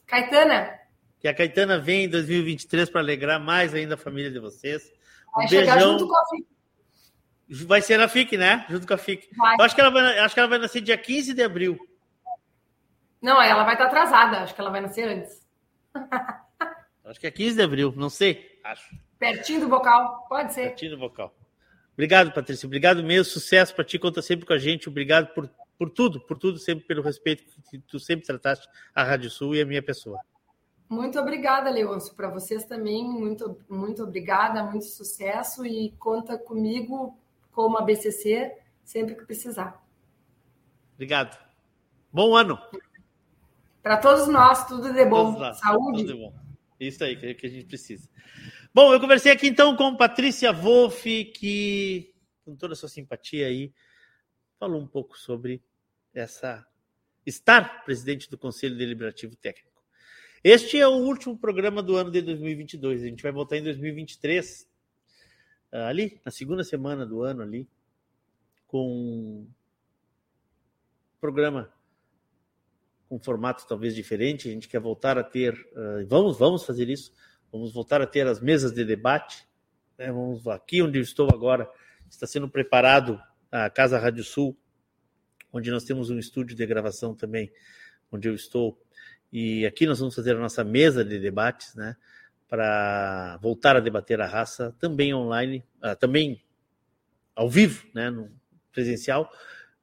[0.06, 0.78] Caetana.
[1.20, 4.92] Que a Caetana vem em 2023 para alegrar mais ainda a família de vocês.
[5.30, 5.80] Um vai beijão.
[5.80, 6.46] junto com a FIC.
[7.66, 8.66] Vai ser na FIC, né?
[8.68, 9.28] Junto com a FIC.
[9.58, 11.78] Eu acho que, ela vai, acho que ela vai nascer dia 15 de abril.
[13.20, 14.38] Não, ela vai estar atrasada.
[14.38, 15.46] Acho que ela vai nascer antes.
[17.08, 18.60] Acho que é 15 de abril, não sei.
[18.62, 18.94] Acho.
[19.18, 20.68] Pertinho do bocal, pode ser.
[20.68, 21.34] Pertinho do bocal.
[21.94, 22.66] Obrigado, Patrícia.
[22.66, 23.24] Obrigado mesmo.
[23.24, 23.98] Sucesso para ti.
[23.98, 24.88] Conta sempre com a gente.
[24.88, 29.30] Obrigado por, por tudo, por tudo, sempre pelo respeito que tu sempre trataste a Rádio
[29.30, 30.20] Sul e a minha pessoa.
[30.88, 32.14] Muito obrigada, Leôncio.
[32.14, 37.18] Para vocês também, muito, muito obrigada, muito sucesso e conta comigo
[37.50, 39.84] como a BCC sempre que precisar.
[40.94, 41.36] Obrigado.
[42.12, 42.58] Bom ano.
[43.82, 45.52] Para todos nós, tudo de bom.
[45.54, 46.04] Saúde.
[46.04, 46.47] Tudo de bom.
[46.78, 48.08] Isso aí que a gente precisa.
[48.72, 52.14] Bom, eu conversei aqui então com Patrícia Wolff, que,
[52.44, 53.72] com toda a sua simpatia aí,
[54.58, 55.62] falou um pouco sobre
[56.14, 56.66] essa
[57.26, 59.82] estar presidente do Conselho Deliberativo Técnico.
[60.42, 63.02] Este é o último programa do ano de 2022.
[63.02, 64.68] A gente vai voltar em 2023,
[65.72, 67.68] ah, ali, na segunda semana do ano ali,
[68.66, 69.46] com
[71.20, 71.72] programa
[73.08, 74.48] com formato talvez diferente.
[74.48, 77.12] A gente quer voltar a ter, uh, vamos, vamos fazer isso,
[77.50, 79.46] Vamos voltar a ter as mesas de debate.
[79.96, 80.12] Né?
[80.12, 81.68] Vamos aqui onde eu estou agora
[82.10, 83.20] está sendo preparado
[83.52, 84.56] a Casa Rádio Sul,
[85.52, 87.52] onde nós temos um estúdio de gravação também,
[88.10, 88.80] onde eu estou.
[89.30, 91.96] E aqui nós vamos fazer a nossa mesa de debates, né?
[92.48, 96.42] Para voltar a debater a raça, também online, uh, também
[97.34, 98.08] ao vivo, né?
[98.08, 98.30] No
[98.72, 99.30] presencial,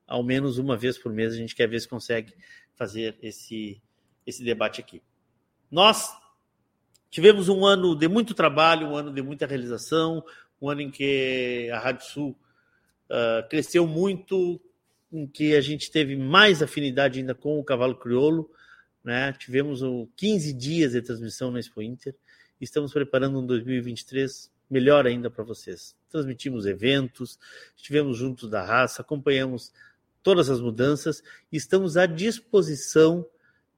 [0.07, 2.33] ao menos uma vez por mês a gente quer ver se consegue
[2.75, 3.81] fazer esse,
[4.25, 5.01] esse debate aqui.
[5.71, 6.09] Nós
[7.15, 10.21] Tivemos um ano de muito trabalho, um ano de muita realização,
[10.61, 12.37] um ano em que a Rádio Sul
[13.09, 14.59] uh, cresceu muito,
[15.09, 18.51] em que a gente teve mais afinidade ainda com o cavalo crioulo.
[19.01, 19.31] Né?
[19.31, 22.13] Tivemos um, 15 dias de transmissão na Expo Inter.
[22.59, 25.95] Estamos preparando um 2023 melhor ainda para vocês.
[26.09, 27.39] Transmitimos eventos,
[27.77, 29.71] estivemos juntos da raça, acompanhamos
[30.25, 31.21] todas as mudanças.
[31.51, 33.23] Estamos à disposição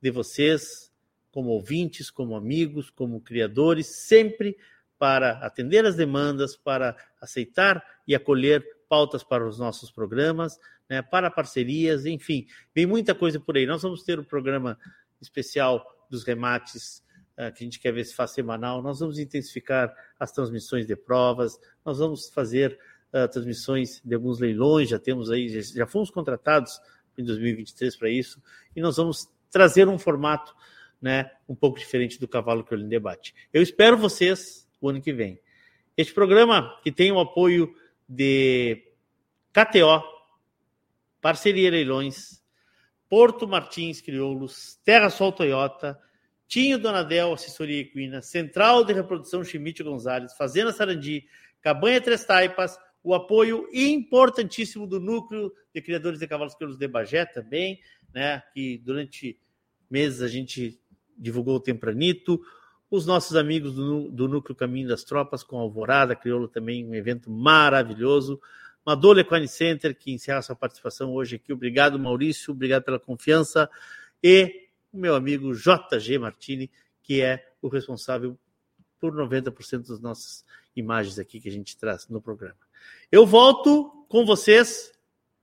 [0.01, 0.89] de vocês,
[1.29, 4.57] como ouvintes, como amigos, como criadores, sempre
[4.97, 10.57] para atender as demandas, para aceitar e acolher pautas para os nossos programas,
[10.89, 13.65] né, para parcerias, enfim, vem muita coisa por aí.
[13.65, 14.79] Nós vamos ter um programa
[15.19, 17.03] especial dos remates,
[17.33, 20.95] uh, que a gente quer ver se faz semanal, nós vamos intensificar as transmissões de
[20.95, 22.79] provas, nós vamos fazer
[23.13, 26.79] uh, transmissões de alguns leilões, já temos aí, já, já fomos contratados
[27.17, 28.41] em 2023 para isso,
[28.75, 30.55] e nós vamos trazer um formato
[31.01, 33.33] né, um pouco diferente do cavalo que eu lhe debate.
[33.53, 35.39] Eu espero vocês o ano que vem.
[35.95, 37.73] Este programa, que tem o apoio
[38.07, 38.83] de
[39.51, 40.03] KTO,
[41.21, 42.41] Parceria Leilões,
[43.09, 45.99] Porto Martins Crioulos, Terra Sol Toyota,
[46.47, 51.25] Tinho Donadel, Assessoria Equina, Central de Reprodução Chimite Gonzalez, Fazenda Sarandi,
[51.61, 52.77] Cabanha Três Taipas,
[53.07, 57.79] o apoio importantíssimo do Núcleo de Criadores de Cavalos Crioulos de Bagé também,
[58.13, 59.39] né, que durante
[59.89, 60.77] meses a gente
[61.17, 62.37] divulgou o Tempranito,
[62.91, 67.31] os nossos amigos do, do Núcleo Caminho das Tropas, com Alvorada, Crioulo também, um evento
[67.31, 68.41] maravilhoso.
[68.85, 71.53] Madole Equine Center, que encerra sua participação hoje aqui.
[71.53, 73.69] Obrigado, Maurício, obrigado pela confiança.
[74.21, 76.69] E o meu amigo JG Martini,
[77.01, 78.37] que é o responsável
[78.99, 80.43] por 90% das nossas
[80.75, 82.66] imagens aqui que a gente traz no programa.
[83.11, 84.91] Eu volto com vocês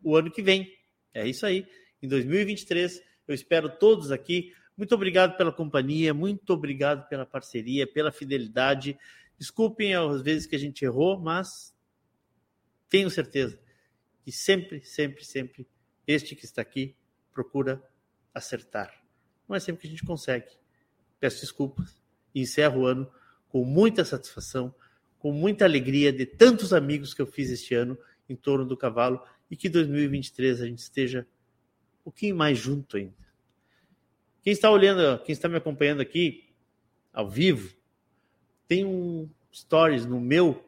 [0.03, 0.73] o ano que vem.
[1.13, 1.67] É isso aí.
[2.03, 8.11] Em 2023, eu espero todos aqui muito obrigado pela companhia, muito obrigado pela parceria, pela
[8.11, 8.99] fidelidade.
[9.39, 11.73] Desculpem as vezes que a gente errou, mas
[12.89, 13.59] tenho certeza
[14.25, 15.67] que sempre, sempre, sempre
[16.07, 16.97] este que está aqui
[17.33, 17.83] procura
[18.35, 18.93] acertar.
[19.49, 20.51] Não é sempre que a gente consegue.
[21.21, 21.97] Peço desculpas
[22.35, 23.13] e encerro o ano
[23.49, 24.75] com muita satisfação,
[25.25, 27.97] com muita alegria de tantos amigos que eu fiz este ano
[28.29, 31.27] em torno do cavalo e que 2023 a gente esteja
[32.01, 33.15] um pouquinho mais junto ainda.
[34.43, 36.53] Quem está olhando, quem está me acompanhando aqui
[37.11, 37.75] ao vivo,
[38.69, 40.63] tem um stories no meu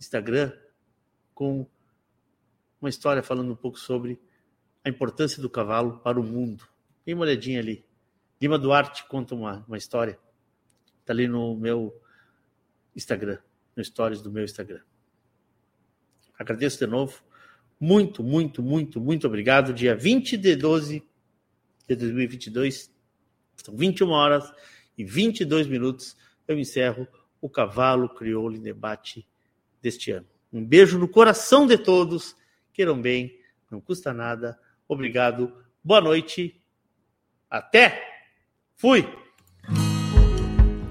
[0.00, 0.52] Instagram
[1.32, 1.64] com
[2.80, 4.20] uma história falando um pouco sobre
[4.84, 6.66] a importância do cavalo para o mundo.
[7.06, 7.86] Dê uma olhadinha ali.
[8.40, 10.18] Lima Duarte conta uma, uma história.
[10.98, 11.96] Está ali no meu
[12.96, 13.38] Instagram,
[13.76, 14.80] no stories do meu Instagram.
[16.38, 17.22] Agradeço de novo.
[17.78, 19.72] Muito, muito, muito, muito obrigado.
[19.72, 21.02] Dia 20 de 12
[21.86, 22.92] de 2022,
[23.56, 24.52] são 21 horas
[24.96, 26.16] e 22 minutos,
[26.46, 27.06] eu encerro
[27.40, 29.26] o Cavalo Crioulo em Debate
[29.80, 30.26] deste ano.
[30.52, 32.36] Um beijo no coração de todos,
[32.72, 33.38] queiram bem,
[33.70, 34.58] não custa nada.
[34.86, 36.60] Obrigado, boa noite,
[37.50, 38.02] até!
[38.76, 39.06] Fui!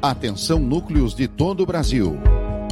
[0.02, 2.41] Atenção núcleos de todo o Brasil.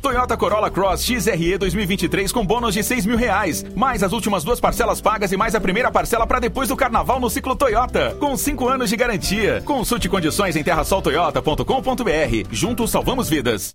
[0.00, 4.58] Toyota Corolla Cross XRE 2023 com bônus de 6 mil reais, mais as últimas duas
[4.58, 8.34] parcelas pagas e mais a primeira parcela para depois do carnaval no ciclo Toyota, com
[8.34, 9.60] 5 anos de garantia.
[9.62, 12.48] Consulte condições em terrasoltoyota.com.br.
[12.50, 13.74] Juntos salvamos vidas.